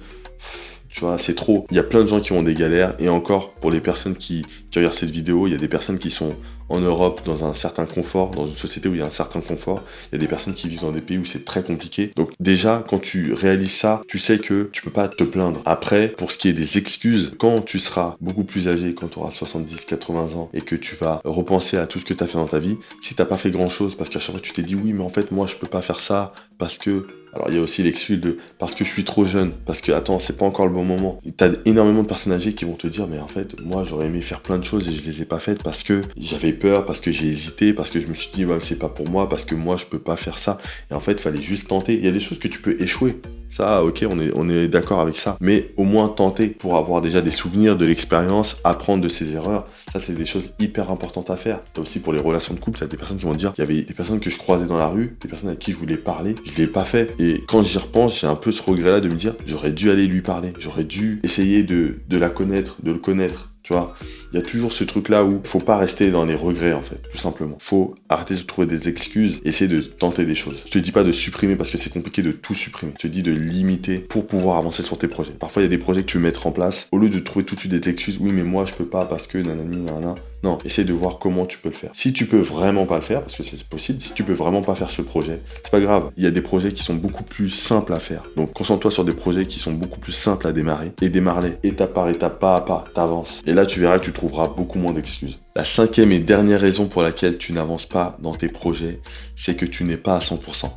tu 0.90 1.02
vois, 1.02 1.18
c'est 1.18 1.36
trop. 1.36 1.66
Il 1.70 1.78
y 1.78 1.80
a 1.80 1.84
plein 1.84 2.02
de 2.02 2.08
gens 2.08 2.20
qui 2.22 2.32
ont 2.32 2.42
des 2.42 2.56
galères 2.56 2.96
et 3.00 3.10
encore 3.10 3.54
pour 3.54 3.70
les 3.70 3.82
personnes 3.82 4.16
qui, 4.16 4.46
qui 4.72 4.80
regardent 4.80 4.96
cette 4.96 5.10
vidéo, 5.10 5.48
il 5.48 5.52
y 5.52 5.56
a 5.56 5.60
des 5.60 5.68
personnes 5.68 6.00
qui 6.00 6.10
sont 6.10 6.36
en 6.70 6.80
Europe 6.80 7.22
dans 7.26 7.46
un 7.46 7.54
certain 7.54 7.86
confort, 7.86 8.32
dans 8.32 8.48
une 8.48 8.58
société 8.58 8.90
où 8.90 8.94
il 8.94 9.00
y 9.00 9.02
a 9.02 9.06
un 9.06 9.10
certain 9.10 9.40
confort. 9.40 9.84
Il 10.12 10.16
y 10.16 10.18
a 10.18 10.20
des 10.20 10.28
personnes 10.28 10.54
qui 10.54 10.68
vivent 10.68 10.82
dans 10.82 10.92
des 10.92 11.02
pays 11.02 11.18
où 11.18 11.26
c'est 11.26 11.46
très 11.46 11.64
compliqué. 11.64 12.12
Donc 12.16 12.32
déjà, 12.40 12.84
quand 12.88 13.00
tu 13.00 13.34
réalises 13.34 13.72
ça, 13.72 14.02
tu 14.08 14.20
sais 14.20 14.40
que 14.40 14.70
tu 14.74 14.82
peux 14.82 14.92
pas 14.92 15.08
te 15.08 15.24
plaindre. 15.24 15.62
Après, 15.66 16.10
pour 16.10 16.32
ce 16.32 16.38
qui 16.38 16.50
est 16.50 16.54
des 16.54 16.78
excuses, 16.78 17.34
quand 17.38 17.62
tu 17.62 17.80
seras 17.80 18.18
beaucoup 18.20 18.44
plus 18.44 18.68
âgé, 18.68 18.94
quand 18.94 19.08
tu 19.08 19.20
auras 19.20 19.32
70, 19.32 19.86
80 19.86 20.36
ans 20.36 20.50
et 20.54 20.62
que 20.62 20.76
tu 20.76 20.96
vas 20.96 21.22
repenser 21.24 21.78
à 21.78 21.88
tout 21.88 22.00
ce 22.00 22.06
que 22.06 22.14
tu 22.14 22.24
as 22.24 22.28
fait 22.28 22.38
dans 22.38 22.48
ta 22.48 22.60
vie, 22.60 22.78
si 23.02 23.16
t'as 23.16 23.26
pas 23.26 23.38
fait 23.38 23.52
grand 23.52 23.70
chose 23.70 23.96
parce 23.96 24.10
qu'à 24.10 24.20
chaque 24.20 24.32
fois 24.32 24.42
tu 24.42 24.52
t'es 24.52 24.64
dit 24.64 24.76
oui, 24.76 24.94
mais 24.94 25.04
en 25.04 25.10
fait 25.10 25.32
moi 25.32 25.48
je 25.48 25.56
peux 25.56 25.68
pas 25.68 25.82
faire 25.82 26.00
ça 26.00 26.34
parce 26.58 26.78
que 26.78 27.08
alors 27.34 27.50
il 27.50 27.56
y 27.56 27.60
a 27.60 27.62
aussi 27.62 27.84
l'excuse 27.84 28.20
de 28.20 28.38
parce 28.58 28.74
que 28.74 28.84
je 28.84 28.90
suis 28.90 29.04
trop 29.04 29.26
jeune, 29.26 29.52
parce 29.66 29.82
que 29.82 29.92
attends, 29.92 30.20
c'est 30.20 30.38
pas 30.38 30.46
encore 30.46 30.66
le 30.66 30.74
bon 30.74 30.84
moment. 30.84 31.20
T'as 31.36 31.50
énormément 31.66 32.02
de 32.02 32.08
personnes 32.08 32.34
âgées 32.34 32.54
qui 32.54 32.66
vont 32.66 32.74
te 32.74 32.88
dire 32.88 33.08
mais 33.08 33.20
en 33.20 33.28
fait 33.28 33.60
moi 33.62 33.84
j'aurais 33.84 34.08
aimé 34.08 34.22
faire 34.22 34.42
plein 34.42 34.58
de 34.58 34.64
et 34.76 34.92
je 34.92 35.04
les 35.04 35.22
ai 35.22 35.26
pas 35.26 35.40
faites 35.40 35.64
parce 35.64 35.84
que 35.84 36.02
j'avais 36.18 36.52
peur, 36.52 36.86
parce 36.86 37.00
que 37.00 37.12
j'ai 37.12 37.28
hésité, 37.28 37.74
parce 37.74 37.90
que 37.90 38.00
je 38.00 38.08
me 38.08 38.14
suis 38.14 38.30
dit 38.34 38.46
c'est 38.60 38.80
pas 38.80 38.90
pour 38.90 39.10
moi, 39.10 39.30
parce 39.30 39.46
que 39.46 39.56
moi 39.56 39.78
je 39.78 39.86
peux 39.86 40.00
pas 40.00 40.18
faire 40.18 40.38
ça. 40.38 40.58
Et 40.92 40.94
en 40.94 41.00
fait 41.00 41.22
fallait 41.22 41.42
juste 41.42 41.68
tenter. 41.68 41.96
Il 41.96 42.06
y 42.06 42.08
a 42.08 42.12
des 42.12 42.20
choses 42.20 42.40
que 42.40 42.48
tu 42.48 42.60
peux 42.60 42.76
échouer. 42.82 43.20
Ça, 43.50 43.84
ok, 43.84 44.06
on 44.12 44.20
est, 44.20 44.32
on 44.36 44.50
est 44.50 44.68
d'accord 44.68 45.00
avec 45.00 45.16
ça. 45.16 45.38
Mais 45.40 45.72
au 45.78 45.84
moins 45.84 46.10
tenter 46.10 46.48
pour 46.48 46.76
avoir 46.76 47.02
déjà 47.02 47.22
des 47.22 47.32
souvenirs, 47.32 47.78
de 47.78 47.86
l'expérience, 47.86 48.58
apprendre 48.64 49.04
de 49.04 49.10
ses 49.10 49.34
erreurs. 49.34 49.68
Ça, 49.94 50.00
c'est 50.06 50.14
des 50.14 50.26
choses 50.26 50.52
hyper 50.60 50.92
importantes 50.92 51.30
à 51.30 51.38
faire. 51.38 51.62
T'as 51.74 51.82
aussi 51.82 52.00
pour 52.00 52.14
les 52.14 52.20
relations 52.20 52.54
de 52.54 52.60
couple, 52.60 52.80
t'as 52.80 52.88
des 52.88 52.98
personnes 52.98 53.18
qui 53.18 53.26
vont 53.26 53.34
dire, 53.34 53.54
il 53.58 53.62
y 53.62 53.64
avait 53.64 53.82
des 53.82 53.94
personnes 53.94 54.20
que 54.20 54.30
je 54.30 54.38
croisais 54.38 54.66
dans 54.66 54.78
la 54.78 54.88
rue, 54.88 55.16
des 55.22 55.30
personnes 55.30 55.50
à 55.50 55.56
qui 55.56 55.72
je 55.72 55.78
voulais 55.78 55.98
parler, 55.98 56.36
je 56.44 56.62
l'ai 56.62 56.68
pas 56.68 56.84
fait. 56.84 57.16
Et 57.20 57.42
quand 57.48 57.64
j'y 57.64 57.78
repense, 57.78 58.20
j'ai 58.20 58.28
un 58.28 58.36
peu 58.36 58.52
ce 58.52 58.62
regret-là 58.62 59.00
de 59.00 59.08
me 59.08 59.16
dire, 59.16 59.34
j'aurais 59.46 59.72
dû 59.72 59.90
aller 59.90 60.08
lui 60.08 60.22
parler, 60.22 60.54
j'aurais 60.60 60.84
dû 60.84 61.22
essayer 61.24 61.64
de, 61.64 62.00
de 62.08 62.18
la 62.18 62.30
connaître, 62.30 62.78
de 62.84 62.92
le 62.92 63.00
connaître, 63.00 63.54
tu 63.64 63.74
vois, 63.74 63.96
il 64.32 64.40
y 64.40 64.42
a 64.42 64.46
toujours 64.46 64.72
ce 64.72 64.84
truc-là 64.84 65.24
où 65.24 65.42
faut 65.44 65.60
pas 65.60 65.78
rester 65.78 66.12
dans 66.12 66.26
les 66.26 66.36
regrets, 66.36 66.74
en 66.74 66.82
fait, 66.82 67.02
tout 67.12 67.18
simplement. 67.18 67.58
Faut 67.60 67.96
arrêter 68.10 68.36
de 68.36 68.42
trouver 68.42 68.68
des 68.68 68.88
excuses, 68.88 69.40
essayer 69.46 69.70
de 69.70 69.82
tenter 69.82 70.26
des 70.26 70.36
choses. 70.36 70.64
Je 70.66 70.72
te 70.72 70.80
dis 70.80 70.92
pas 70.92 71.04
de 71.04 71.12
supprimer 71.12 71.56
parce 71.56 71.70
que 71.70 71.78
c'est 71.78 71.92
compliqué 71.92 72.22
de 72.22 72.32
tout 72.32 72.54
supprimer. 72.54 72.94
Je 72.98 73.08
te 73.08 73.12
dis 73.12 73.24
de 73.24 73.32
limiter 73.32 74.00
pour 74.00 74.28
pouvoir 74.28 74.58
avancer 74.58 74.84
sur 74.84 74.98
tes 74.98 75.08
projets. 75.08 75.34
Parfois, 75.34 75.62
il 75.62 75.66
y 75.66 75.68
a 75.68 75.70
des 75.70 75.78
projets 75.78 76.02
que 76.02 76.08
tu 76.08 76.18
veux 76.18 76.24
mettre 76.24 76.48
en 76.48 76.52
place. 76.52 76.88
Au 76.92 76.98
lieu 76.98 77.10
de 77.10 77.20
trouver 77.20 77.46
tout 77.46 77.56
de 77.56 77.60
suite 77.60 77.72
des 77.72 77.90
excuses, 77.90 78.18
oui, 78.20 78.32
mais 78.34 78.44
moi, 78.44 78.66
je 78.66 78.74
peux 78.74 78.86
pas 78.86 79.06
parce 79.06 79.28
que 79.28 79.38
nanani, 79.38 79.78
nanana. 79.78 80.16
Non, 80.44 80.60
essaye 80.66 80.86
de 80.86 80.94
voir 80.94 81.18
comment 81.18 81.46
tu 81.46 81.58
peux 81.58 81.70
le 81.70 81.76
faire. 81.76 81.90
Si 81.94 82.14
tu 82.14 82.26
peux 82.26 82.40
vraiment 82.40 82.86
pas 82.86 82.96
le 82.96 83.02
faire, 83.02 83.22
parce 83.22 83.36
que 83.36 83.44
c'est 83.44 83.64
possible, 83.64 84.02
si 84.02 84.14
tu 84.14 84.24
peux 84.24 84.34
vraiment 84.34 84.62
pas 84.62 84.76
faire 84.76 84.92
ce 84.92 85.02
projet, 85.02 85.42
c'est 85.64 85.72
pas 85.72 85.80
grave. 85.80 86.12
Il 86.16 86.24
y 86.24 86.28
a 86.28 86.32
des 86.32 86.42
projets 86.42 86.72
qui 86.72 86.84
sont 86.84 86.94
beaucoup 86.94 87.24
plus 87.24 87.50
simples 87.50 87.94
à 87.94 88.00
faire. 88.00 88.24
Donc 88.36 88.54
concentre-toi 88.54 88.92
sur 88.92 89.04
des 89.04 89.14
projets 89.14 89.48
qui 89.48 89.58
sont 89.58 89.74
beaucoup 89.74 90.00
plus 90.00 90.12
simples 90.12 90.46
à 90.48 90.52
démarrer 90.52 90.92
et 91.02 91.10
démarre-les 91.10 91.54
étape 91.64 91.94
par 91.94 92.08
étape, 92.10 92.40
pas 92.40 92.56
à 92.56 92.62
pas, 92.62 92.86
t'avances. 92.94 93.42
Et 93.48 93.54
là, 93.54 93.66
tu 93.66 93.80
verras 93.80 93.98
que 93.98 94.06
tu 94.06 94.12
trouveras 94.18 94.48
beaucoup 94.48 94.80
moins 94.80 94.94
d'excuses. 94.94 95.40
La 95.56 95.64
cinquième 95.64 96.12
et 96.12 96.20
dernière 96.20 96.60
raison 96.60 96.88
pour 96.88 97.04
laquelle 97.04 97.38
tu 97.38 97.54
n'avances 97.54 97.86
pas 97.86 98.18
dans 98.20 98.34
tes 98.34 98.48
projets, 98.48 99.00
c'est 99.36 99.56
que 99.56 99.66
tu 99.66 99.84
n'es 99.84 99.98
pas 99.98 100.16
à 100.16 100.20
100%. 100.20 100.72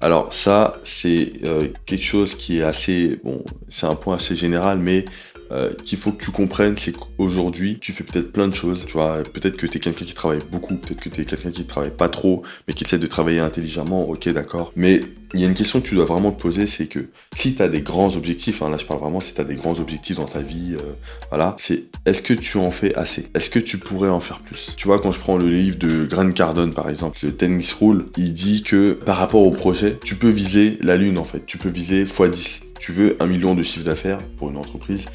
Alors 0.00 0.34
ça, 0.34 0.80
c'est 0.82 1.32
euh, 1.44 1.68
quelque 1.86 2.04
chose 2.04 2.34
qui 2.34 2.58
est 2.58 2.64
assez, 2.64 3.20
bon, 3.22 3.44
c'est 3.68 3.86
un 3.86 3.94
point 3.94 4.16
assez 4.16 4.34
général, 4.34 4.78
mais 4.78 5.04
euh, 5.52 5.72
qu'il 5.84 5.98
faut 5.98 6.12
que 6.12 6.22
tu 6.22 6.30
comprennes, 6.30 6.76
c'est 6.78 6.92
qu'aujourd'hui, 6.92 7.78
tu 7.80 7.92
fais 7.92 8.04
peut-être 8.04 8.32
plein 8.32 8.48
de 8.48 8.54
choses. 8.54 8.84
Tu 8.86 8.94
vois, 8.94 9.22
peut-être 9.22 9.56
que 9.56 9.66
tu 9.66 9.76
es 9.76 9.80
quelqu'un 9.80 10.04
qui 10.04 10.14
travaille 10.14 10.40
beaucoup, 10.50 10.76
peut-être 10.76 11.00
que 11.00 11.08
tu 11.08 11.20
es 11.20 11.24
quelqu'un 11.24 11.50
qui 11.50 11.64
travaille 11.64 11.90
pas 11.90 12.08
trop, 12.08 12.42
mais 12.66 12.74
qui 12.74 12.84
essaie 12.84 12.98
de 12.98 13.06
travailler 13.06 13.40
intelligemment, 13.40 14.08
ok, 14.08 14.28
d'accord. 14.30 14.72
Mais 14.76 15.02
il 15.34 15.40
y 15.40 15.44
a 15.44 15.46
une 15.46 15.54
question 15.54 15.80
que 15.80 15.86
tu 15.86 15.94
dois 15.94 16.04
vraiment 16.04 16.30
te 16.30 16.40
poser, 16.40 16.66
c'est 16.66 16.86
que 16.86 17.06
si 17.34 17.54
tu 17.54 17.62
as 17.62 17.68
des 17.68 17.80
grands 17.80 18.16
objectifs, 18.16 18.62
hein, 18.62 18.70
là 18.70 18.76
je 18.76 18.84
parle 18.84 19.00
vraiment 19.00 19.20
si 19.20 19.34
tu 19.34 19.40
as 19.40 19.44
des 19.44 19.54
grands 19.54 19.78
objectifs 19.78 20.16
dans 20.16 20.26
ta 20.26 20.40
vie, 20.40 20.74
euh, 20.74 20.92
voilà, 21.30 21.56
c'est 21.58 21.84
est-ce 22.04 22.22
que 22.22 22.34
tu 22.34 22.58
en 22.58 22.70
fais 22.70 22.94
assez? 22.94 23.28
Est-ce 23.34 23.50
que 23.50 23.58
tu 23.58 23.78
pourrais 23.78 24.10
en 24.10 24.20
faire 24.20 24.40
plus? 24.40 24.72
Tu 24.76 24.86
vois, 24.86 24.98
quand 24.98 25.12
je 25.12 25.18
prends 25.18 25.36
le 25.36 25.48
livre 25.48 25.78
de 25.78 26.04
Grant 26.04 26.32
Cardone 26.32 26.74
par 26.74 26.90
exemple, 26.90 27.18
le 27.22 27.34
Tennis 27.34 27.72
Rule, 27.72 28.04
il 28.16 28.34
dit 28.34 28.62
que 28.62 28.92
par 28.92 29.16
rapport 29.16 29.42
au 29.42 29.50
projet, 29.50 29.98
tu 30.04 30.16
peux 30.16 30.30
viser 30.30 30.78
la 30.80 30.96
lune 30.96 31.18
en 31.18 31.24
fait, 31.24 31.46
tu 31.46 31.58
peux 31.58 31.70
viser 31.70 32.04
x10. 32.04 32.60
Tu 32.78 32.92
veux 32.92 33.16
un 33.20 33.26
million 33.26 33.54
de 33.54 33.62
chiffre 33.62 33.84
d'affaires 33.84 34.18
pour 34.38 34.50
une 34.50 34.56
entreprise, 34.56 35.06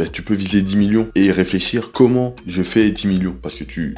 bah, 0.00 0.06
tu 0.10 0.22
peux 0.22 0.32
viser 0.32 0.62
10 0.62 0.76
millions 0.76 1.08
et 1.14 1.30
réfléchir 1.30 1.92
comment 1.92 2.34
je 2.46 2.62
fais 2.62 2.90
10 2.90 3.06
millions. 3.06 3.36
Parce 3.42 3.54
que 3.54 3.64
tu 3.64 3.94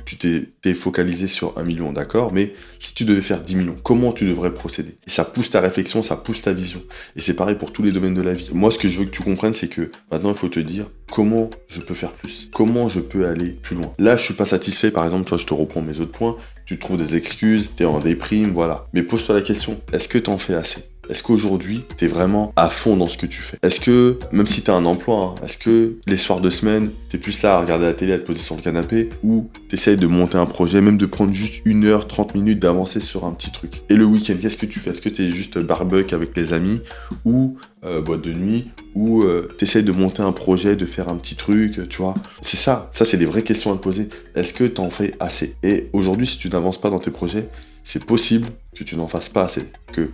t'es 0.61 0.75
focalisé 0.75 1.29
sur 1.29 1.57
1 1.57 1.63
million, 1.63 1.93
d'accord? 1.93 2.33
Mais 2.33 2.55
si 2.81 2.93
tu 2.93 3.05
devais 3.05 3.23
faire 3.23 3.41
10 3.41 3.55
millions, 3.55 3.77
comment 3.85 4.11
tu 4.11 4.27
devrais 4.27 4.53
procéder? 4.53 4.97
Et 5.07 5.11
ça 5.11 5.25
pousse 5.25 5.51
ta 5.51 5.61
réflexion, 5.61 6.03
ça 6.03 6.17
pousse 6.17 6.43
ta 6.43 6.53
vision. 6.53 6.83
Et 7.15 7.21
c'est 7.21 7.35
pareil 7.35 7.55
pour 7.55 7.73
tous 7.73 7.85
les 7.85 7.93
domaines 7.93 8.15
de 8.15 8.23
la 8.23 8.35
vie. 8.35 8.49
Moi, 8.53 8.73
ce 8.73 8.81
que 8.81 8.89
je 8.89 8.99
veux 8.99 9.05
que 9.05 9.13
tu 9.13 9.23
comprennes, 9.23 9.55
c'est 9.55 9.69
que 9.69 9.93
maintenant, 10.11 10.31
il 10.31 10.35
faut 10.35 10.49
te 10.49 10.59
dire 10.59 10.87
comment 11.09 11.51
je 11.69 11.81
peux 11.81 11.95
faire 11.95 12.11
plus 12.11 12.49
Comment 12.53 12.89
je 12.89 12.99
peux 12.99 13.29
aller 13.29 13.51
plus 13.51 13.77
loin 13.77 13.95
Là, 14.01 14.17
je 14.17 14.25
suis 14.25 14.35
pas 14.35 14.47
satisfait, 14.47 14.91
par 14.91 15.05
exemple, 15.05 15.29
toi, 15.29 15.39
je 15.39 15.47
te 15.47 15.55
reprends 15.55 15.83
mes 15.83 16.01
autres 16.01 16.11
points, 16.11 16.37
tu 16.67 16.81
trouves 16.81 16.99
des 16.99 17.15
excuses, 17.15 17.69
tu 17.77 17.85
es 17.85 17.87
en 17.87 18.01
déprime, 18.01 18.51
voilà. 18.51 18.89
Mais 18.93 19.05
pose-toi 19.05 19.37
la 19.37 19.43
question, 19.43 19.81
est-ce 19.93 20.09
que 20.09 20.19
tu 20.19 20.31
en 20.31 20.39
fais 20.39 20.55
assez? 20.55 20.83
Est-ce 21.13 21.23
qu'aujourd'hui, 21.23 21.85
tu 21.99 22.07
es 22.07 22.09
vraiment 22.09 22.55
à 22.57 22.71
fond 22.71 22.97
dans 22.97 23.07
ce 23.07 23.19
que 23.19 23.27
tu 23.27 23.43
fais? 23.43 23.59
Est-ce 23.63 23.81
que, 23.81 24.19
même 24.33 24.47
si 24.47 24.63
tu 24.63 24.71
as 24.71 24.75
un 24.75 24.87
emploi, 24.87 25.35
hein, 25.37 25.45
est-ce 25.45 25.59
que 25.59 25.97
les 26.07 26.17
soirs 26.17 26.41
de 26.41 26.49
semaine, 26.49 26.89
tu 27.11 27.17
es 27.17 27.21
plus 27.21 27.43
là 27.43 27.57
à 27.57 27.61
regarder 27.61 27.85
la 27.85 27.93
télé, 27.93 28.15
à 28.15 28.19
te 28.19 28.25
poser 28.25 28.41
sur 28.41 28.57
le 28.57 28.63
canapé, 28.63 29.11
ou 29.23 29.51
tu 29.69 29.77
de 29.77 30.07
monter 30.07 30.39
un 30.39 30.47
projet, 30.47 30.81
même 30.81 30.97
de 30.97 31.05
prendre 31.05 31.35
juste 31.35 31.61
une 31.67 31.85
heure, 31.85 32.07
30 32.07 32.35
minutes, 32.35 32.61
d'avancer 32.61 33.01
sur 33.01 33.27
un 33.27 33.33
petit 33.33 33.53
truc? 33.53 33.83
Et 33.91 33.95
le 33.95 34.07
week-end, 34.07 34.37
qu'est-ce 34.41 34.57
que 34.57 34.65
tu 34.65 34.81
fais? 34.81 34.93
Est-ce 34.93 35.03
que 35.03 35.11
tu 35.11 35.23
es 35.23 35.31
juste 35.31 35.59
barbecue 35.59 36.15
avec 36.15 36.35
les 36.35 36.55
amis, 36.55 36.81
ou 37.27 37.59
euh, 37.85 38.01
boîte 38.01 38.23
de 38.23 38.33
nuit, 38.33 38.71
ou 38.95 39.23
euh, 39.23 39.51
de 39.61 39.93
monter 39.93 40.23
un 40.23 40.33
projet, 40.33 40.77
de 40.77 40.87
faire 40.87 41.11
un 41.11 41.17
petit 41.17 41.37
truc, 41.37 41.91
tu 41.91 41.99
vois? 41.99 42.15
C'est 42.41 42.57
ça, 42.57 42.91
ça 42.95 43.05
c'est 43.05 43.19
des 43.19 43.27
vraies 43.27 43.43
questions 43.43 43.71
à 43.71 43.77
te 43.77 43.83
poser. 43.83 44.09
Est-ce 44.35 44.55
que 44.55 44.65
tu 44.65 44.81
en 44.81 44.89
fais 44.89 45.13
assez? 45.21 45.57
Et 45.63 45.91
aujourd'hui, 45.93 46.27
si 46.27 46.39
tu 46.39 46.49
n'avances 46.49 46.81
pas 46.81 46.89
dans 46.89 47.01
tes 47.01 47.11
projets, 47.11 47.51
c'est 47.85 48.03
possible 48.03 48.49
que 48.75 48.85
tu 48.85 48.97
n'en 48.97 49.09
fasses 49.09 49.29
pas 49.29 49.45
assez. 49.45 49.67
Que 49.93 50.09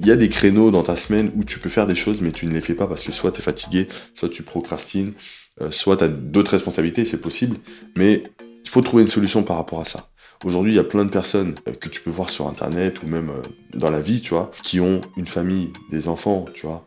il 0.00 0.06
y 0.06 0.10
a 0.10 0.16
des 0.16 0.30
créneaux 0.30 0.70
dans 0.70 0.82
ta 0.82 0.96
semaine 0.96 1.30
où 1.36 1.44
tu 1.44 1.58
peux 1.58 1.68
faire 1.68 1.86
des 1.86 1.94
choses, 1.94 2.20
mais 2.22 2.32
tu 2.32 2.46
ne 2.46 2.52
les 2.52 2.62
fais 2.62 2.74
pas 2.74 2.86
parce 2.86 3.02
que 3.02 3.12
soit 3.12 3.32
tu 3.32 3.40
es 3.40 3.42
fatigué, 3.42 3.86
soit 4.14 4.30
tu 4.30 4.42
procrastines, 4.42 5.12
euh, 5.60 5.70
soit 5.70 5.98
tu 5.98 6.04
as 6.04 6.08
d'autres 6.08 6.52
responsabilités, 6.52 7.04
c'est 7.04 7.20
possible, 7.20 7.58
mais 7.96 8.22
il 8.64 8.70
faut 8.70 8.80
trouver 8.80 9.02
une 9.02 9.10
solution 9.10 9.42
par 9.42 9.56
rapport 9.56 9.80
à 9.80 9.84
ça. 9.84 10.10
Aujourd'hui, 10.42 10.72
il 10.72 10.76
y 10.76 10.80
a 10.80 10.84
plein 10.84 11.04
de 11.04 11.10
personnes 11.10 11.54
euh, 11.68 11.72
que 11.72 11.90
tu 11.90 12.00
peux 12.00 12.10
voir 12.10 12.30
sur 12.30 12.48
Internet 12.48 13.02
ou 13.02 13.06
même 13.06 13.28
euh, 13.28 13.42
dans 13.74 13.90
la 13.90 14.00
vie, 14.00 14.22
tu 14.22 14.30
vois, 14.30 14.50
qui 14.62 14.80
ont 14.80 15.02
une 15.18 15.26
famille, 15.26 15.70
des 15.90 16.08
enfants, 16.08 16.46
tu 16.54 16.66
vois, 16.66 16.86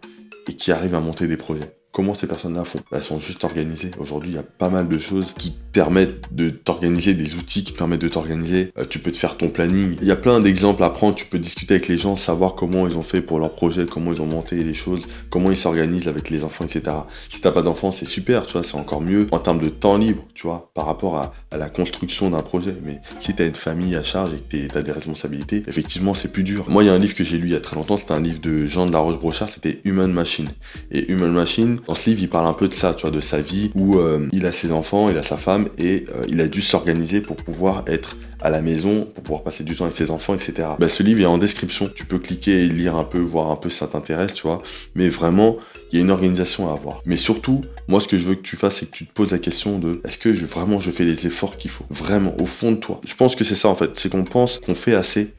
et 0.49 0.55
qui 0.55 0.71
arrivent 0.71 0.95
à 0.95 0.99
monter 0.99 1.27
des 1.27 1.37
projets. 1.37 1.82
Comment 1.93 2.15
ces 2.15 2.25
personnes-là 2.25 2.63
font 2.63 2.79
Elles 2.91 3.03
sont 3.03 3.19
juste 3.19 3.43
organisées. 3.43 3.91
Aujourd'hui, 3.99 4.31
il 4.31 4.35
y 4.35 4.39
a 4.39 4.43
pas 4.43 4.69
mal 4.69 4.87
de 4.87 4.97
choses 4.97 5.35
qui 5.37 5.53
permettent 5.73 6.33
de 6.33 6.49
t'organiser, 6.49 7.13
des 7.13 7.35
outils 7.35 7.63
qui 7.63 7.71
permettent 7.71 8.01
de 8.01 8.07
t'organiser. 8.07 8.71
Euh, 8.79 8.85
tu 8.89 8.97
peux 8.97 9.11
te 9.11 9.17
faire 9.17 9.37
ton 9.37 9.49
planning. 9.49 9.97
Il 10.01 10.07
y 10.07 10.11
a 10.11 10.15
plein 10.15 10.39
d'exemples 10.39 10.83
à 10.83 10.89
prendre. 10.89 11.13
Tu 11.13 11.25
peux 11.27 11.37
discuter 11.37 11.75
avec 11.75 11.87
les 11.87 11.99
gens, 11.99 12.15
savoir 12.15 12.55
comment 12.55 12.87
ils 12.87 12.97
ont 12.97 13.03
fait 13.03 13.21
pour 13.21 13.37
leur 13.37 13.51
projet, 13.51 13.85
comment 13.85 14.11
ils 14.11 14.23
ont 14.23 14.25
monté 14.25 14.63
les 14.63 14.73
choses, 14.73 15.03
comment 15.29 15.51
ils 15.51 15.57
s'organisent 15.57 16.07
avec 16.07 16.31
les 16.31 16.43
enfants, 16.43 16.65
etc. 16.65 16.95
Si 17.29 17.41
t'as 17.41 17.51
pas 17.51 17.61
d'enfants, 17.61 17.91
c'est 17.91 18.05
super, 18.05 18.47
tu 18.47 18.53
vois, 18.53 18.63
c'est 18.63 18.77
encore 18.77 19.01
mieux 19.01 19.27
en 19.29 19.37
termes 19.37 19.59
de 19.59 19.69
temps 19.69 19.97
libre, 19.97 20.23
tu 20.33 20.47
vois, 20.47 20.71
par 20.73 20.87
rapport 20.87 21.17
à, 21.17 21.33
la 21.55 21.69
construction 21.69 22.31
d'un 22.31 22.41
projet. 22.41 22.75
Mais 22.83 22.99
si 23.19 23.35
t'as 23.35 23.45
une 23.45 23.53
famille 23.53 23.95
à 23.95 24.03
charge 24.03 24.31
et 24.33 24.37
que 24.67 24.73
t'as 24.73 24.81
des 24.81 24.91
responsabilités, 24.91 25.63
effectivement, 25.67 26.15
c'est 26.15 26.31
plus 26.31 26.41
dur. 26.41 26.65
Moi, 26.69 26.83
il 26.83 26.87
y 26.87 26.89
a 26.89 26.93
un 26.93 26.97
livre 26.97 27.13
que 27.13 27.23
j'ai 27.23 27.37
lu 27.37 27.49
il 27.49 27.53
y 27.53 27.55
a 27.55 27.59
très 27.59 27.75
longtemps. 27.75 27.97
C'était 27.97 28.13
un 28.13 28.21
livre 28.21 28.41
de 28.41 28.65
Jean 28.65 28.87
de 28.87 28.91
la 28.91 28.97
Roche-Brochard. 28.97 29.49
C'était 29.49 29.79
Human 29.83 30.11
Machine. 30.11 30.49
Et 30.89 31.11
Human 31.11 31.31
Machine, 31.31 31.79
dans 31.87 31.95
ce 31.95 32.09
livre, 32.09 32.21
il 32.21 32.29
parle 32.29 32.47
un 32.47 32.53
peu 32.53 32.67
de 32.67 32.73
ça, 32.73 32.93
tu 32.93 33.01
vois, 33.01 33.11
de 33.11 33.21
sa 33.21 33.41
vie, 33.41 33.71
où 33.75 33.97
euh, 33.97 34.27
il 34.31 34.45
a 34.45 34.51
ses 34.51 34.71
enfants, 34.71 35.09
il 35.09 35.17
a 35.17 35.23
sa 35.23 35.37
femme, 35.37 35.69
et 35.77 36.05
euh, 36.15 36.25
il 36.27 36.39
a 36.41 36.47
dû 36.47 36.61
s'organiser 36.61 37.21
pour 37.21 37.35
pouvoir 37.35 37.83
être 37.87 38.17
à 38.41 38.49
la 38.49 38.61
maison, 38.61 39.07
pour 39.13 39.23
pouvoir 39.23 39.43
passer 39.43 39.63
du 39.63 39.75
temps 39.75 39.85
avec 39.85 39.95
ses 39.95 40.11
enfants, 40.11 40.33
etc. 40.33 40.69
Bah, 40.77 40.89
ce 40.89 41.01
livre 41.01 41.21
est 41.21 41.25
en 41.25 41.37
description, 41.37 41.89
tu 41.93 42.05
peux 42.05 42.19
cliquer 42.19 42.65
et 42.65 42.67
lire 42.67 42.95
un 42.95 43.05
peu, 43.05 43.19
voir 43.19 43.51
un 43.51 43.55
peu 43.55 43.69
si 43.69 43.77
ça 43.77 43.87
t'intéresse, 43.87 44.33
tu 44.33 44.43
vois, 44.43 44.61
mais 44.95 45.07
vraiment, 45.07 45.57
il 45.91 45.97
y 45.97 46.01
a 46.01 46.03
une 46.03 46.11
organisation 46.11 46.69
à 46.69 46.73
avoir. 46.73 47.01
Mais 47.05 47.17
surtout, 47.17 47.61
moi, 47.87 47.99
ce 47.99 48.07
que 48.07 48.17
je 48.17 48.27
veux 48.27 48.35
que 48.35 48.41
tu 48.41 48.57
fasses, 48.57 48.77
c'est 48.77 48.85
que 48.85 48.95
tu 48.95 49.05
te 49.05 49.13
poses 49.13 49.31
la 49.31 49.39
question 49.39 49.79
de 49.79 50.01
est-ce 50.03 50.17
que 50.17 50.29
vraiment 50.29 50.79
je 50.79 50.91
fais 50.91 51.05
les 51.05 51.25
efforts 51.25 51.57
qu'il 51.57 51.71
faut? 51.71 51.85
Vraiment, 51.89 52.33
au 52.39 52.45
fond 52.45 52.71
de 52.71 52.77
toi. 52.77 52.99
Je 53.05 53.15
pense 53.15 53.35
que 53.35 53.43
c'est 53.43 53.55
ça, 53.55 53.69
en 53.69 53.75
fait, 53.75 53.91
c'est 53.93 54.09
qu'on 54.09 54.25
pense 54.25 54.59
qu'on 54.59 54.75
fait 54.75 54.95
assez, 54.95 55.33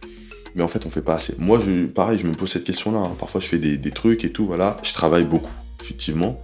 mais 0.55 0.63
en 0.63 0.69
fait 0.69 0.87
on 0.87 0.91
fait 0.91 1.03
pas 1.03 1.17
assez. 1.17 1.35
Moi 1.39 1.61
je 1.65 1.87
pareil 1.87 2.19
je 2.19 2.27
me 2.27 2.35
pose 2.35 2.51
cette 2.51 2.65
question 2.65 2.93
là, 2.93 2.99
hein. 2.99 3.17
parfois 3.19 3.41
je 3.41 3.49
fais 3.49 3.59
des, 3.59 3.77
des, 3.77 3.91
trucs 3.91 4.25
et 4.25 4.31
tout, 4.31 4.47
voilà, 4.47 4.77
je 4.83 4.93
travaille 4.93 5.25
beaucoup, 5.25 5.51
effectivement, 5.85 6.41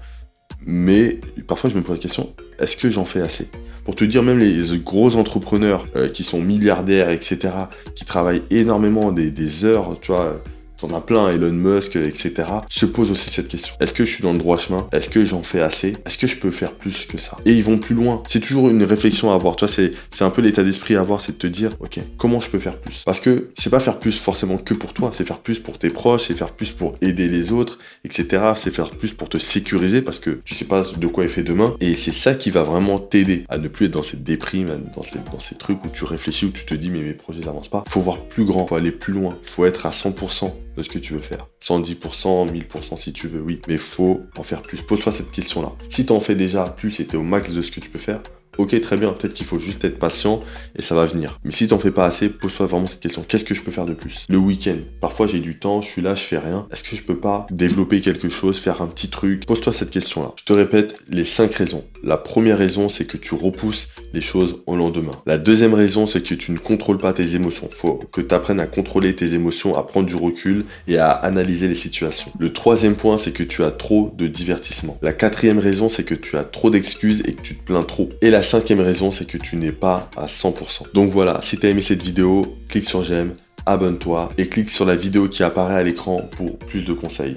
mais 0.66 1.20
parfois 1.46 1.70
je 1.70 1.76
me 1.76 1.82
pose 1.82 1.96
la 1.96 2.02
question, 2.02 2.34
est-ce 2.58 2.76
que 2.76 2.90
j'en 2.90 3.04
fais 3.04 3.20
assez? 3.20 3.48
Pour 3.84 3.94
te 3.94 4.04
dire, 4.04 4.22
même 4.22 4.38
les 4.38 4.78
gros 4.78 5.16
entrepreneurs 5.16 5.86
euh, 5.96 6.08
qui 6.08 6.22
sont 6.22 6.40
milliardaires, 6.40 7.10
etc., 7.10 7.54
qui 7.94 8.04
travaillent 8.04 8.42
énormément 8.50 9.10
des, 9.10 9.64
heures, 9.64 9.96
tu 10.00 10.12
vois, 10.12 10.42
t'en 10.80 10.94
as 10.94 11.00
plein, 11.00 11.30
Elon 11.30 11.52
Musk, 11.52 11.96
etc., 11.96 12.48
se 12.68 12.86
posent 12.86 13.10
aussi 13.10 13.30
cette 13.30 13.48
question. 13.48 13.74
Est-ce 13.80 13.92
que 13.92 14.04
je 14.04 14.12
suis 14.12 14.22
dans 14.22 14.32
le 14.32 14.38
droit 14.38 14.58
chemin? 14.58 14.88
Est-ce 14.92 15.08
que 15.08 15.24
j'en 15.24 15.42
fais 15.42 15.60
assez? 15.60 15.96
Est-ce 16.06 16.18
que 16.18 16.26
je 16.26 16.36
peux 16.36 16.50
faire 16.50 16.72
plus 16.72 17.06
que 17.06 17.18
ça? 17.18 17.36
Et 17.44 17.52
ils 17.52 17.62
vont 17.62 17.78
plus 17.78 17.94
loin. 17.94 18.22
C'est 18.26 18.40
toujours 18.40 18.68
une 18.68 18.82
réflexion 18.82 19.30
à 19.30 19.34
avoir. 19.34 19.56
C'est, 19.68 19.92
un 20.20 20.30
peu 20.30 20.42
l'état 20.42 20.62
d'esprit 20.62 20.96
à 20.96 21.00
avoir, 21.00 21.20
c'est 21.20 21.32
de 21.32 21.38
te 21.38 21.46
dire, 21.46 21.72
ok, 21.80 22.00
comment 22.16 22.40
je 22.40 22.50
peux 22.50 22.58
faire 22.58 22.76
plus? 22.76 23.02
Parce 23.04 23.20
que 23.20 23.48
c'est 23.58 23.70
pas 23.70 23.80
faire 23.80 23.98
plus 23.98 24.18
forcément 24.18 24.56
que 24.58 24.74
pour 24.74 24.92
toi, 24.92 25.10
c'est 25.12 25.26
faire 25.26 25.38
plus 25.38 25.58
pour 25.58 25.78
tes 25.78 25.90
proches, 25.90 26.24
c'est 26.28 26.36
faire 26.36 26.52
plus 26.52 26.70
pour 26.70 26.94
aider 27.00 27.28
les 27.28 27.52
autres, 27.52 27.78
etc. 28.04 28.52
C'est 28.56 28.72
faire 28.72 28.90
plus 28.90 29.12
pour 29.12 29.28
te 29.28 29.38
sécuriser 29.38 30.02
parce 30.02 30.18
que 30.18 30.40
tu 30.44 30.54
sais 30.54 30.64
pas 30.64 30.84
de 30.96 31.06
quoi 31.06 31.24
est 31.24 31.28
fait 31.28 31.42
demain. 31.42 31.74
Et 31.80 31.94
c'est 31.94 32.12
ça 32.12 32.34
qui 32.34 32.50
va 32.50 32.62
vraiment 32.62 32.98
t'aider 32.98 33.44
à 33.48 33.58
ne 33.58 33.68
plus 33.68 33.86
être 33.86 33.92
dans 33.92 34.02
cette 34.02 34.24
déprime, 34.24 34.70
dans 34.94 35.02
ces, 35.02 35.18
dans 35.32 35.40
ces 35.40 35.54
trucs 35.56 35.84
où 35.84 35.88
tu 35.88 36.04
réfléchis, 36.04 36.46
où 36.46 36.50
tu 36.50 36.64
te 36.64 36.74
dis, 36.74 36.90
mais 36.90 37.02
mes 37.02 37.14
projets 37.14 37.44
n'avancent 37.44 37.68
pas. 37.68 37.84
Faut 37.88 38.00
voir 38.00 38.18
plus 38.22 38.44
grand, 38.44 38.66
faut 38.66 38.76
aller 38.76 38.92
plus 38.92 39.12
loin, 39.12 39.36
faut 39.42 39.64
être 39.64 39.86
à 39.86 39.90
100% 39.90 40.52
de 40.76 40.82
ce 40.82 40.88
que 40.88 40.98
tu 40.98 41.12
veux 41.12 41.20
faire. 41.20 41.48
110%, 41.62 42.50
1000% 42.50 42.96
si 42.96 43.12
tu 43.12 43.28
veux, 43.28 43.40
oui. 43.40 43.60
Mais 43.68 43.78
faut 43.78 44.22
en 44.36 44.42
faire 44.42 44.62
plus. 44.62 44.82
Pose-toi 44.82 45.12
cette 45.12 45.30
question-là. 45.30 45.72
Si 45.88 46.06
tu 46.06 46.12
en 46.12 46.20
fais 46.20 46.34
déjà 46.34 46.64
plus 46.64 47.00
et 47.00 47.06
t'es 47.06 47.16
au 47.16 47.22
max 47.22 47.50
de 47.50 47.62
ce 47.62 47.70
que 47.70 47.80
tu 47.80 47.90
peux 47.90 47.98
faire, 47.98 48.20
Ok, 48.60 48.78
très 48.82 48.98
bien, 48.98 49.10
peut-être 49.14 49.32
qu'il 49.32 49.46
faut 49.46 49.58
juste 49.58 49.82
être 49.86 49.98
patient 49.98 50.42
et 50.76 50.82
ça 50.82 50.94
va 50.94 51.06
venir. 51.06 51.40
Mais 51.44 51.50
si 51.50 51.66
t'en 51.66 51.78
fais 51.78 51.90
pas 51.90 52.04
assez, 52.04 52.28
pose-toi 52.28 52.66
vraiment 52.66 52.86
cette 52.86 53.00
question. 53.00 53.24
Qu'est-ce 53.26 53.46
que 53.46 53.54
je 53.54 53.62
peux 53.62 53.70
faire 53.70 53.86
de 53.86 53.94
plus 53.94 54.26
Le 54.28 54.36
week-end. 54.36 54.76
Parfois 55.00 55.26
j'ai 55.26 55.38
du 55.38 55.58
temps, 55.58 55.80
je 55.80 55.88
suis 55.88 56.02
là, 56.02 56.14
je 56.14 56.20
fais 56.20 56.36
rien. 56.36 56.68
Est-ce 56.70 56.82
que 56.82 56.94
je 56.94 57.02
peux 57.02 57.16
pas 57.16 57.46
développer 57.50 58.02
quelque 58.02 58.28
chose, 58.28 58.58
faire 58.58 58.82
un 58.82 58.86
petit 58.88 59.08
truc 59.08 59.46
Pose-toi 59.46 59.72
cette 59.72 59.88
question-là. 59.88 60.34
Je 60.36 60.44
te 60.44 60.52
répète 60.52 60.98
les 61.08 61.24
cinq 61.24 61.54
raisons. 61.54 61.84
La 62.02 62.18
première 62.18 62.58
raison, 62.58 62.90
c'est 62.90 63.06
que 63.06 63.16
tu 63.16 63.34
repousses 63.34 63.88
les 64.12 64.20
choses 64.20 64.58
au 64.66 64.76
lendemain. 64.76 65.12
La 65.24 65.38
deuxième 65.38 65.72
raison, 65.72 66.06
c'est 66.06 66.22
que 66.22 66.34
tu 66.34 66.52
ne 66.52 66.58
contrôles 66.58 66.98
pas 66.98 67.14
tes 67.14 67.36
émotions. 67.36 67.70
Faut 67.72 67.94
que 68.12 68.20
tu 68.20 68.34
apprennes 68.34 68.60
à 68.60 68.66
contrôler 68.66 69.16
tes 69.16 69.32
émotions, 69.32 69.74
à 69.74 69.84
prendre 69.84 70.06
du 70.06 70.16
recul 70.16 70.66
et 70.86 70.98
à 70.98 71.10
analyser 71.10 71.66
les 71.66 71.74
situations. 71.74 72.30
Le 72.38 72.52
troisième 72.52 72.94
point, 72.94 73.16
c'est 73.16 73.32
que 73.32 73.42
tu 73.42 73.64
as 73.64 73.70
trop 73.70 74.14
de 74.18 74.26
divertissement. 74.26 74.98
La 75.00 75.14
quatrième 75.14 75.58
raison, 75.58 75.88
c'est 75.88 76.04
que 76.04 76.14
tu 76.14 76.36
as 76.36 76.44
trop 76.44 76.68
d'excuses 76.68 77.22
et 77.26 77.32
que 77.32 77.42
tu 77.42 77.54
te 77.54 77.64
plains 77.64 77.84
trop. 77.84 78.10
Et 78.20 78.30
la 78.30 78.42
cinquième 78.50 78.80
raison, 78.80 79.12
c'est 79.12 79.26
que 79.26 79.38
tu 79.38 79.54
n'es 79.54 79.70
pas 79.70 80.10
à 80.16 80.26
100%. 80.26 80.92
Donc 80.92 81.10
voilà, 81.10 81.38
si 81.40 81.56
tu 81.56 81.66
as 81.66 81.70
aimé 81.70 81.82
cette 81.82 82.02
vidéo, 82.02 82.56
clique 82.68 82.84
sur 82.84 83.04
j'aime, 83.04 83.34
abonne-toi 83.64 84.32
et 84.38 84.48
clique 84.48 84.70
sur 84.70 84.84
la 84.84 84.96
vidéo 84.96 85.28
qui 85.28 85.44
apparaît 85.44 85.76
à 85.76 85.84
l'écran 85.84 86.28
pour 86.36 86.58
plus 86.58 86.82
de 86.82 86.92
conseils. 86.92 87.36